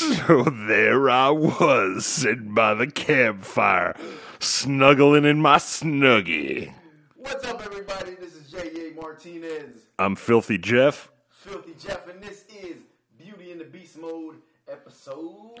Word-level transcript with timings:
So 0.00 0.44
there 0.44 1.10
I 1.10 1.28
was, 1.28 2.06
sitting 2.06 2.54
by 2.54 2.72
the 2.72 2.86
campfire, 2.86 3.94
snuggling 4.38 5.26
in 5.26 5.42
my 5.42 5.56
snuggie. 5.56 6.72
What's 7.16 7.44
up, 7.44 7.62
everybody? 7.62 8.14
This 8.14 8.34
is 8.34 8.50
J.A. 8.50 8.94
Martinez, 8.98 9.82
I'm 9.98 10.16
Filthy 10.16 10.56
Jeff. 10.56 11.12
Filthy 11.28 11.74
Jeff, 11.78 12.08
and 12.08 12.22
this 12.22 12.46
is 12.48 12.76
Beauty 13.18 13.52
in 13.52 13.58
the 13.58 13.66
Beast 13.66 13.98
Mode, 13.98 14.36
episode. 14.66 15.60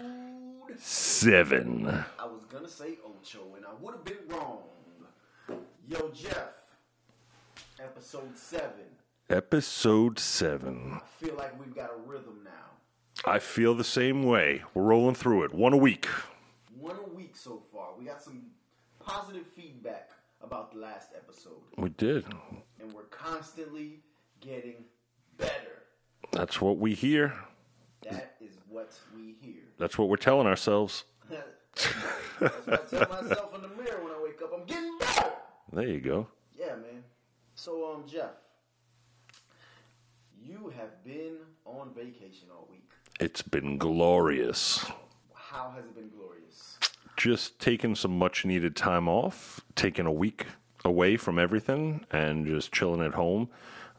Seven. 0.78 2.02
I 2.18 2.24
was 2.24 2.46
gonna 2.50 2.66
say 2.66 2.96
Ocho, 3.04 3.56
and 3.56 3.66
I 3.66 3.74
would 3.78 3.92
have 3.92 4.04
been 4.06 4.26
wrong. 4.26 4.60
Yo, 5.86 6.10
Jeff, 6.14 6.54
episode 7.78 8.38
seven. 8.38 8.86
Episode 9.28 10.18
seven. 10.18 10.94
I 10.94 11.22
feel 11.22 11.34
like 11.34 11.60
we've 11.60 11.74
got 11.74 11.90
a 11.90 12.08
rhythm 12.10 12.38
now. 12.42 12.50
I 13.30 13.38
feel 13.38 13.74
the 13.76 13.84
same 13.84 14.24
way. 14.24 14.62
We're 14.74 14.82
rolling 14.82 15.14
through 15.14 15.44
it. 15.44 15.54
One 15.54 15.72
a 15.72 15.76
week. 15.76 16.06
One 16.76 16.96
a 16.96 17.14
week 17.14 17.36
so 17.36 17.62
far. 17.72 17.90
We 17.96 18.04
got 18.04 18.20
some 18.20 18.46
positive 18.98 19.46
feedback 19.54 20.10
about 20.42 20.72
the 20.72 20.78
last 20.80 21.10
episode, 21.16 21.60
We 21.76 21.90
did. 21.90 22.24
and 22.80 22.92
we're 22.92 23.04
constantly 23.04 24.00
getting 24.40 24.84
better. 25.38 25.84
That's 26.32 26.60
what 26.60 26.78
we 26.78 26.92
hear. 26.94 27.32
That 28.10 28.34
is 28.40 28.56
what 28.68 28.92
we 29.14 29.36
hear. 29.40 29.62
That's 29.78 29.96
what 29.96 30.08
we're 30.08 30.16
telling 30.16 30.48
ourselves. 30.48 31.04
That's 31.30 31.86
what 32.66 32.68
I 32.68 32.76
tell 33.04 33.22
myself 33.22 33.54
in 33.54 33.62
the 33.62 33.68
mirror 33.68 34.02
when 34.02 34.12
I 34.12 34.20
wake 34.20 34.42
up. 34.42 34.50
I'm 34.58 34.66
getting 34.66 34.98
better. 34.98 35.30
There 35.72 35.86
you 35.86 36.00
go. 36.00 36.26
Yeah, 36.58 36.74
man. 36.74 37.04
So, 37.54 37.92
um, 37.94 38.02
Jeff, 38.08 38.30
you 40.42 40.72
have 40.76 41.04
been 41.04 41.36
on 41.64 41.94
vacation 41.94 42.48
all 42.52 42.66
week. 42.72 42.89
It's 43.20 43.42
been 43.42 43.76
glorious. 43.76 44.84
How 45.34 45.70
has 45.76 45.84
it 45.84 45.94
been 45.94 46.08
glorious? 46.16 46.78
Just 47.16 47.58
taking 47.60 47.94
some 47.94 48.18
much 48.18 48.44
needed 48.46 48.74
time 48.74 49.08
off, 49.08 49.60
taking 49.74 50.06
a 50.06 50.12
week 50.12 50.46
away 50.86 51.16
from 51.18 51.38
everything, 51.38 52.06
and 52.10 52.46
just 52.46 52.72
chilling 52.72 53.02
at 53.02 53.12
home. 53.14 53.50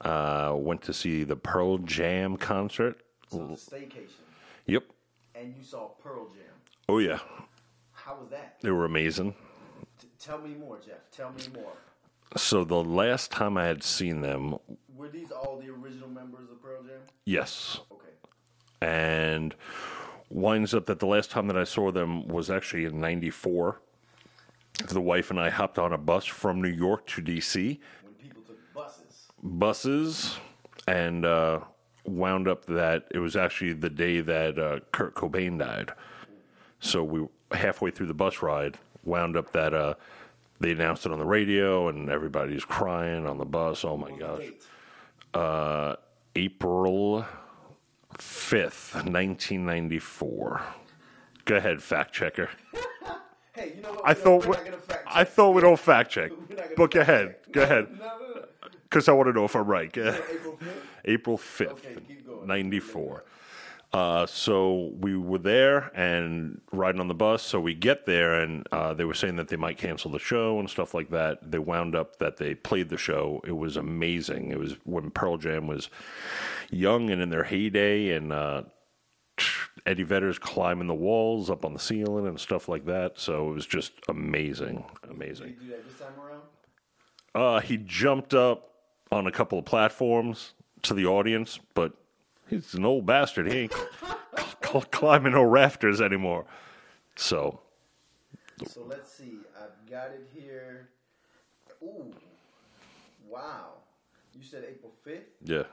Uh, 0.01 0.55
went 0.57 0.81
to 0.81 0.93
see 0.93 1.23
the 1.23 1.35
Pearl 1.35 1.77
Jam 1.77 2.35
concert. 2.35 3.01
So 3.29 3.49
it's 3.53 3.67
a 3.67 3.75
staycation, 3.75 4.09
Yep. 4.65 4.85
and 5.35 5.55
you 5.55 5.63
saw 5.63 5.89
Pearl 6.03 6.27
Jam. 6.29 6.55
Oh, 6.89 6.97
yeah. 6.97 7.19
How 7.91 8.15
was 8.19 8.29
that? 8.31 8.57
They 8.61 8.71
were 8.71 8.85
amazing. 8.85 9.35
T- 9.99 10.07
tell 10.17 10.39
me 10.39 10.55
more, 10.55 10.79
Jeff. 10.83 11.11
Tell 11.11 11.31
me 11.31 11.43
more. 11.53 11.73
So, 12.37 12.63
the 12.63 12.83
last 12.83 13.29
time 13.29 13.57
I 13.57 13.65
had 13.67 13.83
seen 13.83 14.21
them, 14.21 14.55
Were 14.95 15.09
these 15.09 15.31
all 15.31 15.59
the 15.59 15.69
original 15.69 16.09
members 16.09 16.49
of 16.49 16.61
Pearl 16.61 16.81
Jam? 16.81 17.01
yes. 17.25 17.79
Okay. 17.91 17.99
And 18.81 19.55
winds 20.29 20.73
up 20.73 20.85
that 20.87 20.99
the 20.99 21.05
last 21.05 21.31
time 21.31 21.47
that 21.47 21.57
I 21.57 21.63
saw 21.63 21.91
them 21.91 22.27
was 22.27 22.49
actually 22.49 22.85
in 22.85 22.99
94. 22.99 23.79
The 24.87 25.01
wife 25.01 25.29
and 25.29 25.39
I 25.39 25.49
hopped 25.49 25.77
on 25.77 25.93
a 25.93 25.97
bus 25.97 26.25
from 26.25 26.61
New 26.61 26.69
York 26.69 27.05
to 27.07 27.21
DC, 27.21 27.79
When 28.03 28.13
people 28.15 28.41
took 28.41 28.57
buses. 28.73 29.27
buses, 29.43 30.37
and 30.87 31.25
uh, 31.25 31.59
wound 32.05 32.47
up 32.47 32.65
that 32.65 33.05
it 33.11 33.19
was 33.19 33.35
actually 33.35 33.73
the 33.73 33.89
day 33.89 34.21
that 34.21 34.57
uh, 34.57 34.79
Kurt 34.91 35.13
Cobain 35.15 35.59
died. 35.59 35.91
So 36.79 37.03
we 37.03 37.27
halfway 37.51 37.91
through 37.91 38.07
the 38.07 38.13
bus 38.15 38.41
ride 38.41 38.77
wound 39.03 39.35
up 39.37 39.51
that 39.51 39.73
uh, 39.73 39.93
they 40.59 40.71
announced 40.71 41.05
it 41.05 41.11
on 41.11 41.19
the 41.19 41.25
radio 41.25 41.89
and 41.89 42.09
everybody's 42.09 42.63
crying 42.65 43.27
on 43.27 43.37
the 43.37 43.45
bus. 43.45 43.83
Oh 43.85 43.97
my 43.97 44.09
What 44.11 44.19
was 44.39 44.39
the 44.39 44.51
gosh. 45.33 45.41
Uh, 45.41 45.95
April 46.35 47.25
5th, 48.21 48.93
1994. 48.95 50.61
Go 51.45 51.55
ahead, 51.55 51.81
fact 51.81 52.13
checker. 52.13 52.49
Hey, 53.53 53.73
you 53.75 53.81
know 53.81 53.89
what? 53.91 54.01
I 54.05 54.13
thought 54.13 54.45
we're 54.47 54.53
not 54.53 54.63
gonna 54.63 54.77
fact 54.77 55.03
I 55.07 55.23
check. 55.25 55.33
thought 55.33 55.49
we 55.51 55.61
don't 55.61 55.77
fact 55.79 56.09
check. 56.11 56.31
We're 56.31 56.55
not 56.55 56.63
gonna 56.63 56.75
But 56.77 56.91
go 56.91 56.99
ahead. 57.01 57.35
Go 57.51 57.63
ahead. 57.63 57.99
Because 58.83 59.09
I 59.09 59.11
want 59.11 59.27
to 59.27 59.33
know 59.33 59.43
if 59.43 59.55
I'm 59.57 59.67
right. 59.67 59.89
April 59.97 60.17
5th? 60.57 60.63
April 61.03 61.37
5th, 61.37 61.71
Okay, 61.71 61.97
94. 62.45 63.25
Uh, 63.93 64.25
so 64.25 64.93
we 64.99 65.17
were 65.17 65.37
there 65.37 65.91
and 65.93 66.61
riding 66.71 67.01
on 67.01 67.09
the 67.09 67.13
bus. 67.13 67.43
So 67.43 67.59
we 67.59 67.73
get 67.73 68.05
there, 68.05 68.39
and 68.39 68.65
uh, 68.71 68.93
they 68.93 69.03
were 69.03 69.13
saying 69.13 69.35
that 69.35 69.49
they 69.49 69.57
might 69.57 69.77
cancel 69.77 70.11
the 70.11 70.19
show 70.19 70.59
and 70.59 70.69
stuff 70.69 70.93
like 70.93 71.09
that. 71.09 71.51
They 71.51 71.59
wound 71.59 71.93
up 71.93 72.17
that 72.19 72.37
they 72.37 72.55
played 72.55 72.89
the 72.89 72.97
show. 72.97 73.41
It 73.45 73.57
was 73.57 73.75
amazing. 73.75 74.51
It 74.51 74.59
was 74.59 74.75
when 74.85 75.11
Pearl 75.11 75.37
Jam 75.37 75.67
was 75.67 75.89
young 76.69 77.09
and 77.09 77.21
in 77.21 77.29
their 77.29 77.43
heyday, 77.43 78.11
and 78.11 78.31
uh, 78.31 78.63
Eddie 79.85 80.03
Vedder's 80.03 80.39
climbing 80.39 80.87
the 80.87 80.93
walls 80.93 81.49
up 81.49 81.65
on 81.65 81.73
the 81.73 81.79
ceiling 81.79 82.27
and 82.27 82.39
stuff 82.39 82.69
like 82.69 82.85
that. 82.85 83.19
So 83.19 83.49
it 83.49 83.53
was 83.53 83.65
just 83.65 83.91
amazing, 84.07 84.85
amazing. 85.09 85.47
Did 85.47 85.61
you 85.61 85.67
do 85.67 85.69
that 85.71 85.89
this 85.89 85.99
time 85.99 86.13
around? 86.17 86.41
Uh, 87.33 87.59
he 87.59 87.77
jumped 87.77 88.33
up 88.33 88.69
on 89.11 89.27
a 89.27 89.31
couple 89.31 89.59
of 89.59 89.65
platforms 89.65 90.53
to 90.83 90.93
the 90.93 91.05
audience, 91.05 91.59
but 91.73 91.93
he's 92.51 92.73
an 92.75 92.85
old 92.85 93.05
bastard. 93.07 93.51
He 93.51 93.59
ain't 93.61 93.73
cl- 94.63 94.81
climbing 94.91 95.33
no 95.33 95.41
rafters 95.43 95.99
anymore. 96.01 96.45
So, 97.15 97.59
So 98.67 98.83
let's 98.83 99.11
see. 99.11 99.39
I've 99.59 99.89
got 99.89 100.09
it 100.11 100.27
here. 100.33 100.89
Ooh. 101.83 102.13
Wow. 103.27 103.69
You 104.35 104.43
said 104.43 104.63
April 104.69 104.91
5th? 105.07 105.21
yeah. 105.43 105.63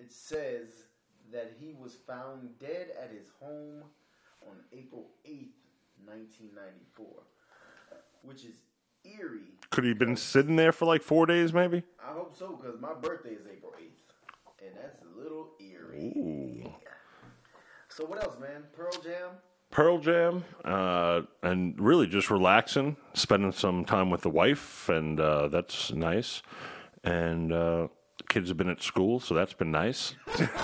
It 0.00 0.12
says 0.12 0.66
that 1.32 1.52
he 1.58 1.74
was 1.80 1.94
found 2.06 2.50
dead 2.58 2.88
at 3.02 3.10
his 3.10 3.28
home 3.40 3.82
on 4.46 4.56
April 4.72 5.06
8th, 5.24 5.54
1994. 6.04 7.06
Which 8.22 8.44
is 8.44 8.56
eerie. 9.04 9.54
Could 9.70 9.84
he 9.84 9.90
have 9.90 9.98
been 9.98 10.16
sitting 10.16 10.56
there 10.56 10.72
for 10.72 10.84
like 10.84 11.02
four 11.02 11.24
days, 11.26 11.52
maybe? 11.52 11.82
I 12.04 12.12
hope 12.12 12.36
so, 12.36 12.58
because 12.60 12.80
my 12.80 12.92
birthday 12.92 13.30
is 13.30 13.46
April 13.50 13.72
8th. 13.80 14.05
And 14.64 14.74
that's 14.76 15.02
a 15.02 15.20
little 15.20 15.50
eerie. 15.60 16.12
Ooh. 16.16 16.72
So 17.88 18.04
what 18.04 18.22
else, 18.22 18.36
man? 18.40 18.64
Pearl 18.76 18.92
Jam? 18.92 19.30
Pearl 19.70 19.98
Jam, 19.98 20.44
uh, 20.64 21.22
and 21.42 21.78
really 21.78 22.06
just 22.06 22.30
relaxing, 22.30 22.96
spending 23.14 23.52
some 23.52 23.84
time 23.84 24.10
with 24.10 24.22
the 24.22 24.30
wife, 24.30 24.88
and 24.88 25.18
uh, 25.20 25.48
that's 25.48 25.92
nice. 25.92 26.40
And 27.04 27.52
uh, 27.52 27.88
kids 28.28 28.48
have 28.48 28.56
been 28.56 28.68
at 28.70 28.82
school, 28.82 29.20
so 29.20 29.34
that's 29.34 29.52
been 29.54 29.70
nice. 29.72 30.14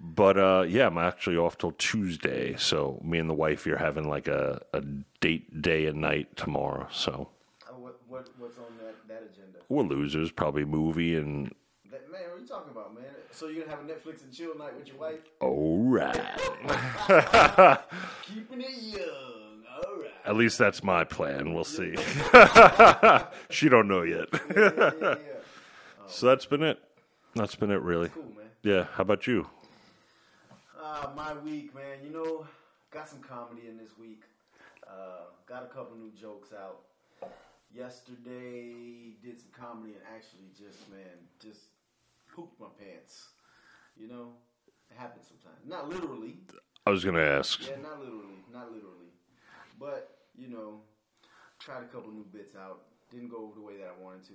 but 0.00 0.38
uh, 0.38 0.64
yeah, 0.68 0.86
I'm 0.86 0.98
actually 0.98 1.36
off 1.36 1.58
till 1.58 1.72
Tuesday, 1.72 2.56
so 2.56 3.00
me 3.04 3.18
and 3.18 3.28
the 3.28 3.34
wife 3.34 3.66
are 3.66 3.76
having 3.76 4.08
like 4.08 4.26
a, 4.28 4.60
a 4.72 4.80
date 5.20 5.60
day 5.62 5.86
and 5.86 6.00
night 6.00 6.36
tomorrow. 6.36 6.88
So 6.90 7.28
Uh, 7.68 7.74
what, 7.74 8.00
what, 8.08 8.28
what's 8.38 8.58
on 8.58 8.76
that, 8.78 8.94
that 9.08 9.22
agenda? 9.32 9.58
we're 9.68 9.82
losers, 9.84 10.30
probably 10.32 10.64
movie 10.64 11.16
and 11.16 11.54
That, 11.90 12.10
man, 12.10 12.22
what 12.30 12.38
are 12.38 12.39
you 12.39 12.39
talking 12.50 12.72
about, 12.72 12.94
man? 12.94 13.04
So 13.30 13.46
you're 13.46 13.64
to 13.64 13.70
have 13.70 13.78
a 13.80 13.82
Netflix 13.84 14.24
and 14.24 14.32
chill 14.32 14.58
night 14.58 14.76
with 14.76 14.88
your 14.88 14.96
wife? 14.96 15.20
all 15.40 15.78
right. 15.84 16.16
Keeping 18.22 18.60
it 18.60 18.82
young. 18.82 19.62
All 19.72 20.00
right. 20.00 20.10
At 20.26 20.36
least 20.36 20.58
that's 20.58 20.82
my 20.82 21.04
plan. 21.04 21.54
We'll 21.54 21.64
see. 21.64 21.94
she 23.50 23.68
don't 23.68 23.86
know 23.86 24.02
yet. 24.02 24.28
Yeah, 24.54 24.70
yeah, 24.76 24.90
yeah. 25.00 25.14
So 26.08 26.26
that's 26.26 26.44
been 26.44 26.64
it. 26.64 26.80
That's 27.36 27.54
been 27.54 27.70
it, 27.70 27.80
really. 27.82 28.08
Cool, 28.08 28.24
man. 28.36 28.46
Yeah. 28.64 28.86
How 28.94 29.02
about 29.02 29.28
you? 29.28 29.48
Uh, 30.76 31.06
my 31.14 31.34
week, 31.34 31.72
man. 31.72 31.98
You 32.02 32.10
know, 32.10 32.46
got 32.90 33.08
some 33.08 33.20
comedy 33.20 33.68
in 33.68 33.78
this 33.78 33.96
week. 33.96 34.24
Uh, 34.88 35.26
got 35.46 35.62
a 35.62 35.66
couple 35.66 35.96
new 35.96 36.10
jokes 36.20 36.48
out. 36.52 36.80
Yesterday, 37.72 39.14
did 39.22 39.38
some 39.38 39.50
comedy 39.52 39.92
and 39.92 40.02
actually 40.12 40.50
just, 40.58 40.90
man, 40.90 41.14
just 41.40 41.69
pooped 42.34 42.58
my 42.60 42.66
pants. 42.78 43.28
You 43.96 44.08
know, 44.08 44.32
it 44.90 44.96
happens 44.96 45.26
sometimes. 45.28 45.66
Not 45.66 45.88
literally. 45.88 46.36
I 46.86 46.90
was 46.90 47.04
gonna 47.04 47.20
ask. 47.20 47.60
Yeah, 47.68 47.76
not 47.82 48.00
literally. 48.00 48.44
Not 48.52 48.72
literally. 48.72 49.12
But, 49.78 50.18
you 50.36 50.48
know, 50.48 50.80
tried 51.58 51.82
a 51.82 51.86
couple 51.86 52.10
new 52.12 52.24
bits 52.32 52.54
out. 52.56 52.82
Didn't 53.10 53.28
go 53.28 53.38
over 53.44 53.54
the 53.54 53.62
way 53.62 53.76
that 53.78 53.94
I 53.98 54.02
wanted 54.02 54.24
to. 54.26 54.32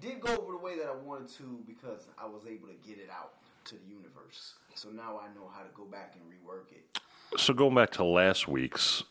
Did 0.00 0.20
go 0.20 0.36
over 0.36 0.52
the 0.52 0.58
way 0.58 0.76
that 0.78 0.86
I 0.86 0.94
wanted 0.94 1.28
to 1.38 1.60
because 1.66 2.06
I 2.18 2.26
was 2.26 2.42
able 2.46 2.68
to 2.68 2.74
get 2.86 2.98
it 2.98 3.08
out 3.10 3.34
to 3.64 3.74
the 3.76 3.86
universe. 3.88 4.54
So 4.74 4.90
now 4.90 5.18
I 5.22 5.28
know 5.34 5.48
how 5.52 5.62
to 5.62 5.68
go 5.74 5.84
back 5.84 6.14
and 6.14 6.22
rework 6.30 6.72
it. 6.72 7.00
So 7.38 7.52
going 7.54 7.74
back 7.74 7.90
to 7.92 8.04
last 8.04 8.46
week's 8.48 9.02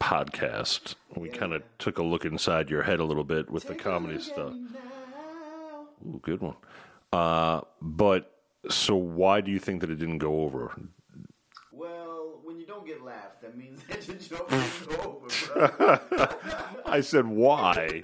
podcast, 0.00 0.94
we 1.16 1.28
Yeah. 1.28 1.36
kind 1.36 1.52
of 1.52 1.62
took 1.78 1.98
a 1.98 2.02
look 2.02 2.24
inside 2.24 2.70
your 2.70 2.82
head 2.82 3.00
a 3.00 3.04
little 3.04 3.24
bit 3.24 3.50
with 3.50 3.64
the 3.66 3.74
Take 3.74 3.80
a 3.80 3.84
comedy 3.84 4.18
stuff. 4.20 4.54
Ooh, 6.06 6.18
good 6.22 6.40
one. 6.40 6.56
Uh, 7.12 7.62
but 7.80 8.38
so 8.68 8.94
why 8.94 9.40
do 9.40 9.50
you 9.50 9.58
think 9.58 9.80
that 9.80 9.90
it 9.90 9.96
didn't 9.96 10.18
go 10.18 10.42
over? 10.42 10.76
Well, 11.72 12.40
when 12.42 12.58
you 12.58 12.66
don't 12.66 12.86
get 12.86 13.02
laughed, 13.02 13.42
that 13.42 13.56
means 13.56 13.82
that 13.88 14.06
your 14.06 14.16
joke 14.16 14.48
didn't 14.48 14.88
go 14.88 15.20
over, 15.22 15.76
bro. 15.78 16.28
I 16.86 17.00
said 17.00 17.26
why. 17.26 18.02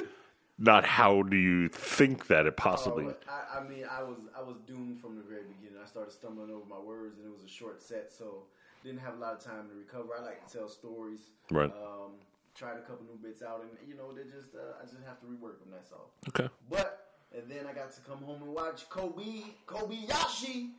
not 0.59 0.85
how 0.85 1.23
do 1.23 1.37
you 1.37 1.69
think 1.69 2.29
that 2.29 2.47
it 2.47 2.57
possibly. 2.57 3.07
Oh, 3.07 3.15
I, 3.29 3.59
I 3.59 3.69
mean, 3.69 3.85
I 3.91 4.03
was 4.03 4.17
I 4.37 4.43
was 4.43 4.57
doomed 4.67 5.01
from 5.01 5.17
the 5.17 5.23
very 5.23 5.43
beginning. 5.43 5.81
I 5.83 5.87
started 5.87 6.13
stumbling 6.13 6.51
over 6.51 6.65
my 6.69 6.79
words, 6.79 7.19
and 7.19 7.27
it 7.27 7.33
was 7.33 7.45
a 7.45 7.49
short 7.49 7.83
set, 7.83 8.11
so 8.11 8.45
didn't 8.83 9.01
have 9.01 9.15
a 9.15 9.21
lot 9.21 9.35
of 9.35 9.41
time 9.45 9.69
to 9.69 9.75
recover. 9.75 10.15
I 10.19 10.25
like 10.25 10.47
to 10.47 10.59
tell 10.59 10.69
stories. 10.69 11.31
Right. 11.51 11.71
Um, 11.71 12.13
tried 12.55 12.79
a 12.79 12.81
couple 12.81 13.05
new 13.05 13.19
bits 13.23 13.43
out, 13.43 13.63
and 13.63 13.71
you 13.87 13.97
know, 13.97 14.13
they 14.13 14.23
just 14.23 14.55
uh, 14.55 14.81
I 14.81 14.85
just 14.85 14.97
have 15.07 15.21
to 15.21 15.27
rework 15.27 15.61
them. 15.61 15.71
That's 15.71 15.93
all. 15.93 16.11
Okay. 16.29 16.49
But 16.71 16.96
and 17.37 17.51
then 17.51 17.67
I 17.67 17.73
got 17.73 17.93
to 17.93 18.01
come 18.01 18.19
home 18.19 18.43
and 18.43 18.53
watch 18.53 18.89
Kobe 18.89 19.43
Kobayashi 19.67 20.71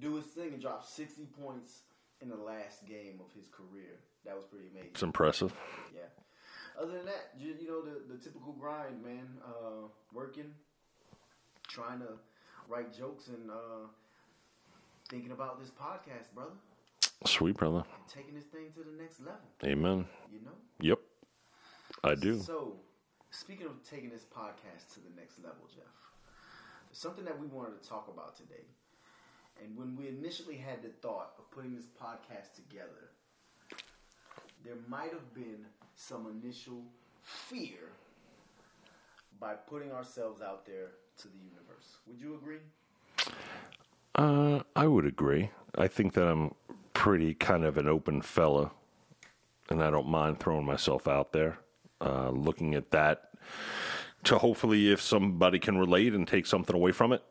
do 0.00 0.14
his 0.16 0.26
thing 0.26 0.52
and 0.54 0.60
drop 0.60 0.84
sixty 0.86 1.26
points 1.42 1.82
in 2.20 2.28
the 2.28 2.36
last 2.36 2.86
game 2.86 3.20
of 3.20 3.32
his 3.34 3.48
career. 3.48 3.98
That 4.24 4.36
was 4.36 4.44
pretty 4.46 4.66
amazing. 4.70 4.90
It's 4.92 5.02
impressive. 5.02 5.52
Yeah. 5.94 6.02
Other 6.80 6.92
than 6.92 7.06
that, 7.06 7.30
you, 7.38 7.54
you 7.60 7.68
know 7.68 7.82
the 7.82 8.12
the 8.14 8.22
typical 8.22 8.52
grind, 8.52 9.02
man. 9.02 9.26
Uh, 9.44 9.88
working, 10.12 10.52
trying 11.66 12.00
to 12.00 12.08
write 12.68 12.96
jokes, 12.96 13.28
and 13.28 13.50
uh, 13.50 13.86
thinking 15.10 15.32
about 15.32 15.60
this 15.60 15.70
podcast, 15.70 16.32
brother, 16.34 16.52
Sweet 17.26 17.56
brother. 17.56 17.78
and 17.78 18.08
taking 18.08 18.34
this 18.34 18.44
thing 18.44 18.66
to 18.74 18.80
the 18.80 18.96
next 19.02 19.20
level. 19.20 19.40
Amen. 19.64 20.06
You 20.32 20.40
know. 20.44 20.52
Yep. 20.80 20.98
I 22.04 22.14
do. 22.14 22.38
So, 22.38 22.76
speaking 23.30 23.66
of 23.66 23.82
taking 23.88 24.10
this 24.10 24.24
podcast 24.24 24.94
to 24.94 25.00
the 25.00 25.10
next 25.16 25.38
level, 25.38 25.68
Jeff, 25.74 25.84
something 26.92 27.24
that 27.24 27.38
we 27.38 27.46
wanted 27.46 27.80
to 27.80 27.88
talk 27.88 28.08
about 28.12 28.36
today. 28.36 28.64
And 29.62 29.76
when 29.76 29.96
we 29.96 30.08
initially 30.08 30.56
had 30.56 30.82
the 30.82 30.90
thought 31.02 31.32
of 31.38 31.50
putting 31.50 31.74
this 31.74 31.86
podcast 32.00 32.54
together, 32.54 33.10
there 34.64 34.76
might 34.88 35.12
have 35.12 35.34
been 35.34 35.66
some 35.96 36.26
initial 36.42 36.82
fear 37.22 37.90
by 39.40 39.54
putting 39.54 39.92
ourselves 39.92 40.42
out 40.42 40.64
there 40.64 40.92
to 41.18 41.28
the 41.28 41.38
universe. 41.38 41.98
Would 42.06 42.20
you 42.20 42.34
agree? 42.34 42.58
Uh, 44.14 44.62
I 44.74 44.86
would 44.86 45.06
agree. 45.06 45.50
I 45.76 45.88
think 45.88 46.14
that 46.14 46.26
I'm 46.26 46.54
pretty 46.94 47.34
kind 47.34 47.64
of 47.64 47.78
an 47.78 47.88
open 47.88 48.22
fella, 48.22 48.70
and 49.70 49.82
I 49.82 49.90
don't 49.90 50.08
mind 50.08 50.40
throwing 50.40 50.64
myself 50.64 51.06
out 51.06 51.32
there. 51.32 51.58
Uh, 52.00 52.30
looking 52.30 52.74
at 52.74 52.90
that 52.90 53.30
to 54.24 54.38
hopefully, 54.38 54.92
if 54.92 55.00
somebody 55.00 55.58
can 55.58 55.78
relate 55.78 56.14
and 56.14 56.26
take 56.26 56.46
something 56.46 56.74
away 56.74 56.92
from 56.92 57.12
it. 57.12 57.22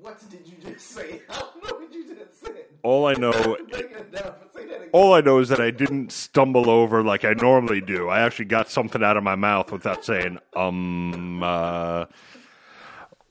What 0.00 0.20
did 0.30 0.46
you 0.46 0.56
just 0.72 0.90
say? 0.90 1.22
I 1.30 1.38
don't 1.38 1.64
know 1.64 1.78
what 1.78 1.92
you 1.92 2.14
just 2.14 2.40
said. 2.40 2.54
All 2.82 3.06
I 3.06 3.14
know, 3.14 3.32
Break 3.70 3.90
it 3.90 4.12
down. 4.12 4.34
Say 4.54 4.66
that 4.66 4.76
again. 4.76 4.88
all 4.92 5.14
I 5.14 5.20
know 5.20 5.38
is 5.40 5.48
that 5.48 5.60
I 5.60 5.70
didn't 5.70 6.12
stumble 6.12 6.70
over 6.70 7.02
like 7.02 7.24
I 7.24 7.32
normally 7.32 7.80
do. 7.80 8.08
I 8.08 8.20
actually 8.20 8.44
got 8.44 8.70
something 8.70 9.02
out 9.02 9.16
of 9.16 9.24
my 9.24 9.34
mouth 9.36 9.72
without 9.72 10.04
saying 10.04 10.38
um. 10.54 11.42
Uh, 11.42 12.06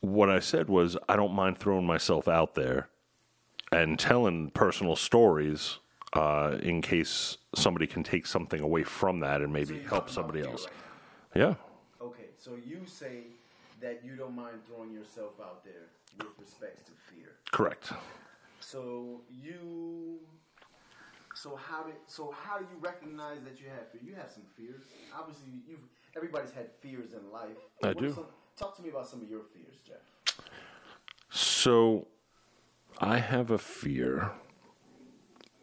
what 0.01 0.29
I 0.29 0.39
said 0.39 0.69
was 0.69 0.97
I 1.09 1.15
don't 1.15 1.33
mind 1.33 1.57
throwing 1.57 1.85
myself 1.85 2.27
out 2.27 2.55
there 2.55 2.89
and 3.71 3.99
telling 3.99 4.49
personal 4.51 4.95
stories 4.95 5.79
uh, 6.13 6.57
in 6.62 6.81
case 6.81 7.38
somebody 7.56 7.88
can 7.88 8.04
take 8.04 8.25
something 8.25 8.62
away 8.62 8.83
from 8.83 9.19
that 9.19 9.42
and 9.42 9.51
maybe 9.51 9.75
you're 9.75 9.89
help 9.89 10.09
somebody 10.09 10.42
else. 10.42 10.65
right 10.65 10.74
Yeah, 11.36 11.56
Okay, 12.01 12.27
so 12.38 12.51
you 12.65 12.81
say 12.86 13.24
that 13.81 14.01
you 14.04 14.15
don't 14.15 14.36
mind 14.36 14.59
throwing 14.68 14.92
yourself 14.92 15.33
out 15.42 15.63
there 15.63 15.88
with 16.18 16.27
respect 16.39 16.86
to 16.88 16.92
fear. 17.13 17.33
correct. 17.51 17.92
So 18.59 19.21
you, 19.44 20.18
so 21.36 21.56
how 21.56 21.83
did, 21.83 21.95
so 22.07 22.33
how 22.44 22.57
do 22.57 22.65
you 22.74 22.80
recognize 22.81 23.39
that 23.44 23.59
you 23.62 23.68
have 23.69 23.88
fear? 23.92 24.01
You 24.04 24.15
have 24.15 24.31
some 24.31 24.44
fears. 24.57 24.81
Obviously, 25.18 25.48
you've 25.68 25.80
everybody's 26.15 26.51
had 26.51 26.71
fears 26.81 27.13
in 27.13 27.31
life. 27.31 27.57
I 27.83 27.88
What 27.88 28.00
do. 28.00 28.13
some- 28.13 28.25
talk 28.57 28.75
to 28.77 28.81
me 28.81 28.89
about 28.89 29.07
some 29.07 29.21
of 29.21 29.30
your 29.30 29.42
fears, 29.54 29.75
Jeff. 29.86 29.98
So 31.30 32.07
I 33.00 33.19
have 33.19 33.51
a 33.51 33.57
fear 33.59 34.31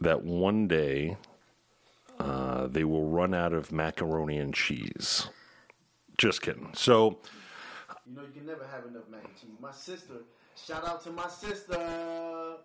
that 0.00 0.22
one 0.24 0.66
day 0.68 1.16
uh, 2.18 2.66
they 2.66 2.84
will 2.84 3.06
run 3.08 3.34
out 3.34 3.52
of 3.52 3.72
macaroni 3.72 4.38
and 4.38 4.54
cheese. 4.54 5.28
Just 6.18 6.42
kidding. 6.42 6.70
So 6.74 7.18
You 8.06 8.14
know 8.16 8.22
you 8.22 8.28
can 8.32 8.46
never 8.46 8.66
have 8.66 8.86
enough 8.86 9.08
mac 9.10 9.24
and 9.24 9.34
cheese. 9.40 9.50
My 9.60 9.72
sister, 9.72 10.14
shout 10.56 10.86
out 10.86 11.02
to 11.04 11.10
my 11.10 11.28
sister. 11.28 12.56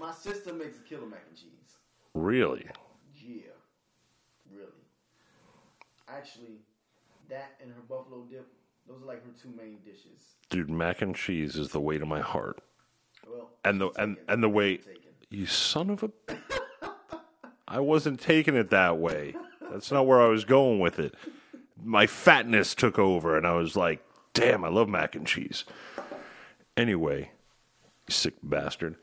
My 0.00 0.12
sister 0.12 0.52
makes 0.52 0.78
a 0.78 0.82
killer 0.82 1.06
mac 1.06 1.22
and 1.28 1.36
cheese. 1.38 1.76
really, 2.14 2.66
Yeah, 3.24 3.52
really. 4.50 4.66
Actually, 6.08 6.58
that 7.28 7.52
and 7.62 7.70
her 7.72 7.80
buffalo 7.88 8.24
dip, 8.28 8.46
those 8.88 9.00
are 9.02 9.06
like 9.06 9.24
her 9.24 9.30
two 9.40 9.50
main 9.56 9.78
dishes. 9.84 10.34
dude, 10.50 10.68
mac 10.68 11.00
and 11.02 11.14
cheese 11.14 11.56
is 11.56 11.68
the 11.68 11.80
way 11.80 11.96
to 11.98 12.04
my 12.04 12.20
heart. 12.20 12.60
Well, 13.26 13.50
And 13.64 13.80
the 13.80 13.90
and 13.96 14.16
and 14.28 14.42
the 14.42 14.48
way 14.48 14.80
you 15.30 15.46
son 15.46 15.88
of 15.90 16.02
a 16.02 16.10
I 17.72 17.80
wasn't 17.80 18.20
taking 18.20 18.54
it 18.54 18.70
that 18.70 18.98
way. 18.98 19.34
That's 19.70 19.90
not 19.90 20.06
where 20.06 20.20
I 20.20 20.26
was 20.26 20.44
going 20.44 20.78
with 20.78 20.98
it. 20.98 21.14
My 21.82 22.06
fatness 22.06 22.74
took 22.74 22.98
over 22.98 23.36
and 23.36 23.46
I 23.46 23.54
was 23.54 23.76
like, 23.76 24.04
"Damn, 24.34 24.64
I 24.64 24.68
love 24.68 24.88
mac 24.88 25.14
and 25.14 25.26
cheese." 25.26 25.64
Anyway, 26.76 27.32
sick 28.08 28.34
bastard. 28.42 28.96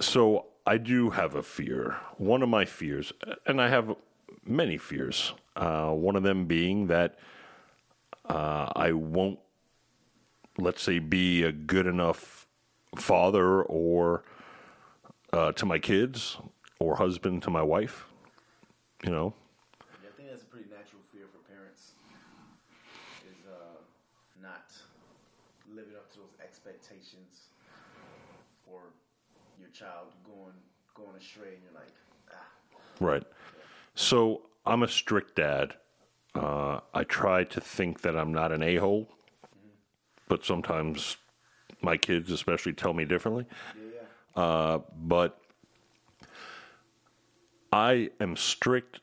So, 0.00 0.46
I 0.66 0.76
do 0.78 1.10
have 1.10 1.34
a 1.34 1.42
fear. 1.42 1.96
One 2.18 2.42
of 2.42 2.48
my 2.48 2.64
fears, 2.64 3.12
and 3.46 3.60
I 3.60 3.68
have 3.68 3.94
many 4.44 4.76
fears. 4.76 5.34
Uh, 5.54 5.90
one 5.90 6.16
of 6.16 6.24
them 6.24 6.46
being 6.46 6.88
that 6.88 7.16
uh, 8.28 8.72
I 8.74 8.92
won't 8.92 9.38
let's 10.58 10.82
say, 10.82 10.98
be 10.98 11.42
a 11.42 11.52
good 11.52 11.86
enough 11.86 12.46
father 12.96 13.62
or 13.62 14.24
uh, 15.32 15.52
to 15.52 15.66
my 15.66 15.78
kids 15.78 16.36
or 16.78 16.96
husband 16.96 17.42
to 17.42 17.50
my 17.50 17.62
wife. 17.62 18.06
You 19.04 19.10
know, 19.10 19.34
Yeah, 20.02 20.08
I 20.08 20.16
think 20.16 20.28
that's 20.30 20.42
a 20.42 20.46
pretty 20.46 20.68
natural 20.70 21.02
fear 21.12 21.26
for 21.30 21.38
parents. 21.52 21.92
Is 23.28 23.46
uh, 23.46 23.80
not 24.42 24.72
living 25.74 25.94
up 25.96 26.10
to 26.12 26.18
those 26.18 26.34
expectations, 26.42 27.48
or 28.70 28.80
your 29.60 29.68
child 29.70 30.08
going 30.24 30.54
going 30.94 31.16
astray, 31.16 31.54
and 31.54 31.62
you're 31.62 31.74
like, 31.74 31.92
ah, 32.32 32.46
right? 33.00 33.24
So 33.94 34.42
I'm 34.64 34.82
a 34.82 34.88
strict 34.88 35.36
dad. 35.36 35.74
Uh, 36.34 36.80
I 36.92 37.04
try 37.04 37.44
to 37.44 37.60
think 37.60 38.00
that 38.02 38.16
I'm 38.16 38.32
not 38.32 38.50
an 38.50 38.62
a 38.62 38.76
hole, 38.76 39.08
but 40.28 40.44
sometimes 40.44 41.16
my 41.80 41.96
kids, 41.96 42.32
especially, 42.32 42.72
tell 42.72 42.94
me 42.94 43.04
differently. 43.04 43.46
yeah, 43.76 44.00
yeah. 44.36 44.42
Uh, 44.42 44.78
but 44.96 45.38
I 47.74 48.10
am 48.20 48.36
strict, 48.36 49.00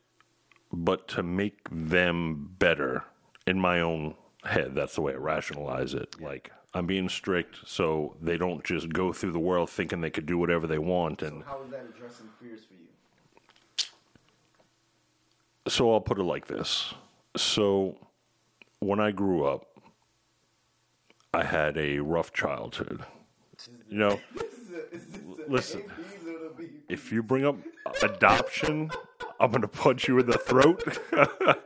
but 0.71 1.09
to 1.09 1.23
make 1.23 1.67
them 1.69 2.55
better 2.57 3.03
in 3.45 3.59
my 3.59 3.81
own 3.81 4.15
head. 4.45 4.75
That's 4.75 4.95
the 4.95 5.01
way 5.01 5.11
I 5.11 5.17
rationalize 5.17 5.93
it. 5.93 6.15
Like 6.21 6.53
I'm 6.73 6.85
being 6.85 7.09
strict, 7.09 7.57
so 7.65 8.15
they 8.21 8.37
don't 8.37 8.63
just 8.63 8.87
go 8.93 9.11
through 9.11 9.33
the 9.33 9.39
world 9.39 9.69
thinking 9.69 9.99
they 9.99 10.09
could 10.09 10.25
do 10.25 10.37
whatever 10.37 10.67
they 10.67 10.77
want. 10.77 11.21
And 11.21 11.43
How 11.43 11.61
is 11.63 11.71
that 11.71 11.85
addressing 11.93 12.27
fears 12.39 12.61
for 12.63 12.75
you? 12.75 12.79
so 15.67 15.91
I'll 15.91 15.99
put 15.99 16.17
it 16.17 16.23
like 16.23 16.47
this. 16.47 16.93
So 17.35 17.97
when 18.79 19.01
I 19.01 19.11
grew 19.11 19.43
up, 19.43 19.65
I 21.33 21.43
had 21.43 21.77
a 21.77 21.99
rough 21.99 22.31
childhood. 22.31 23.03
You 23.89 23.97
know, 23.97 24.19
This 24.33 24.53
is 24.53 24.71
a, 24.71 24.95
is 24.95 25.05
this 25.07 25.21
a 25.47 25.51
Listen. 25.51 25.81
ABs 25.81 26.25
or 26.25 26.39
the 26.39 26.53
B? 26.57 26.69
If 26.91 27.11
you 27.11 27.23
bring 27.23 27.45
up 27.45 27.55
adoption, 28.03 28.91
I'm 29.39 29.51
going 29.51 29.61
to 29.61 29.67
punch 29.67 30.07
you 30.07 30.19
in 30.19 30.25
the 30.25 30.37
throat. 30.37 30.83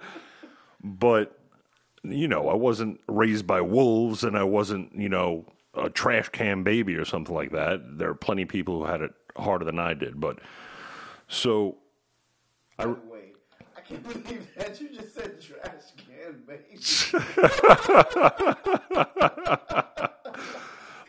but, 0.84 1.40
you 2.04 2.28
know, 2.28 2.48
I 2.48 2.54
wasn't 2.54 3.00
raised 3.08 3.48
by 3.48 3.62
wolves 3.62 4.24
and 4.24 4.38
I 4.38 4.44
wasn't, 4.44 4.94
you 4.96 5.10
know, 5.10 5.46
a 5.74 5.90
trash 5.90 6.30
can 6.30 6.64
baby 6.64 6.96
or 6.96 7.06
something 7.06 7.34
like 7.34 7.52
that. 7.52 7.98
There 7.98 8.10
are 8.10 8.16
plenty 8.16 8.44
of 8.44 8.50
people 8.50 8.80
who 8.80 8.86
had 8.86 9.02
it 9.02 9.14
harder 9.36 9.66
than 9.66 9.80
I 9.80 9.96
did. 9.96 10.22
But 10.22 10.38
so, 11.28 11.78
the 12.78 12.90
way, 12.90 13.34
I 13.76 13.82
can't 13.82 14.04
believe 14.04 14.48
that 14.58 14.80
you 14.80 14.90
just 14.90 15.16
said 15.16 15.42
trash 15.42 15.92
can, 15.98 16.44
baby. 16.46 16.78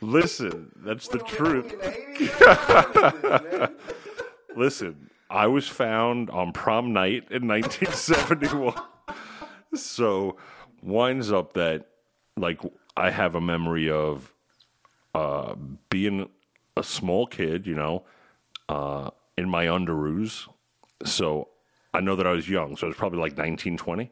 listen, 0.00 0.72
that's 0.76 1.08
the 1.08 1.18
truth. 1.18 1.72
In 1.72 1.78
the 1.78 1.86
80s, 1.86 3.60
man. 3.60 3.76
Listen, 4.56 5.10
I 5.28 5.46
was 5.46 5.68
found 5.68 6.30
on 6.30 6.52
prom 6.52 6.92
night 6.92 7.28
in 7.30 7.46
1971. 7.46 8.74
so 9.74 10.36
winds 10.82 11.32
up 11.32 11.52
that 11.54 11.86
like 12.36 12.60
I 12.96 13.10
have 13.10 13.34
a 13.34 13.40
memory 13.40 13.90
of 13.90 14.32
uh, 15.14 15.54
being 15.90 16.28
a 16.76 16.82
small 16.82 17.26
kid, 17.26 17.66
you 17.66 17.74
know, 17.74 18.04
uh, 18.68 19.10
in 19.36 19.48
my 19.48 19.66
underoos. 19.66 20.48
So 21.04 21.48
I 21.92 22.00
know 22.00 22.16
that 22.16 22.26
I 22.26 22.32
was 22.32 22.48
young, 22.48 22.76
so 22.76 22.86
I 22.86 22.88
was 22.88 22.96
probably 22.96 23.18
like 23.18 23.36
19, 23.36 23.76
20. 23.76 24.10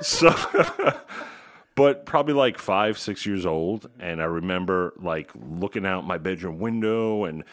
So, 0.00 0.28
but 1.74 2.04
probably 2.06 2.34
like 2.34 2.58
five, 2.58 2.98
six 2.98 3.24
years 3.26 3.46
old. 3.46 3.88
And 3.98 4.20
I 4.20 4.26
remember 4.26 4.92
like 5.00 5.30
looking 5.34 5.86
out 5.86 6.06
my 6.06 6.18
bedroom 6.18 6.58
window 6.58 7.24
and 7.24 7.44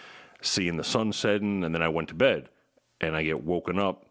seeing 0.41 0.77
the 0.77 0.83
sun 0.83 1.13
setting. 1.13 1.63
And 1.63 1.73
then 1.73 1.81
I 1.81 1.89
went 1.89 2.09
to 2.09 2.15
bed 2.15 2.49
and 2.99 3.15
I 3.15 3.23
get 3.23 3.43
woken 3.43 3.79
up 3.79 4.05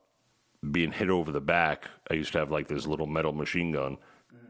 being 0.70 0.92
hit 0.92 1.10
over 1.10 1.30
the 1.30 1.40
back. 1.40 1.88
I 2.10 2.14
used 2.14 2.32
to 2.32 2.38
have 2.38 2.50
like 2.50 2.68
this 2.68 2.86
little 2.86 3.06
metal 3.06 3.32
machine 3.32 3.72
gun, 3.72 3.98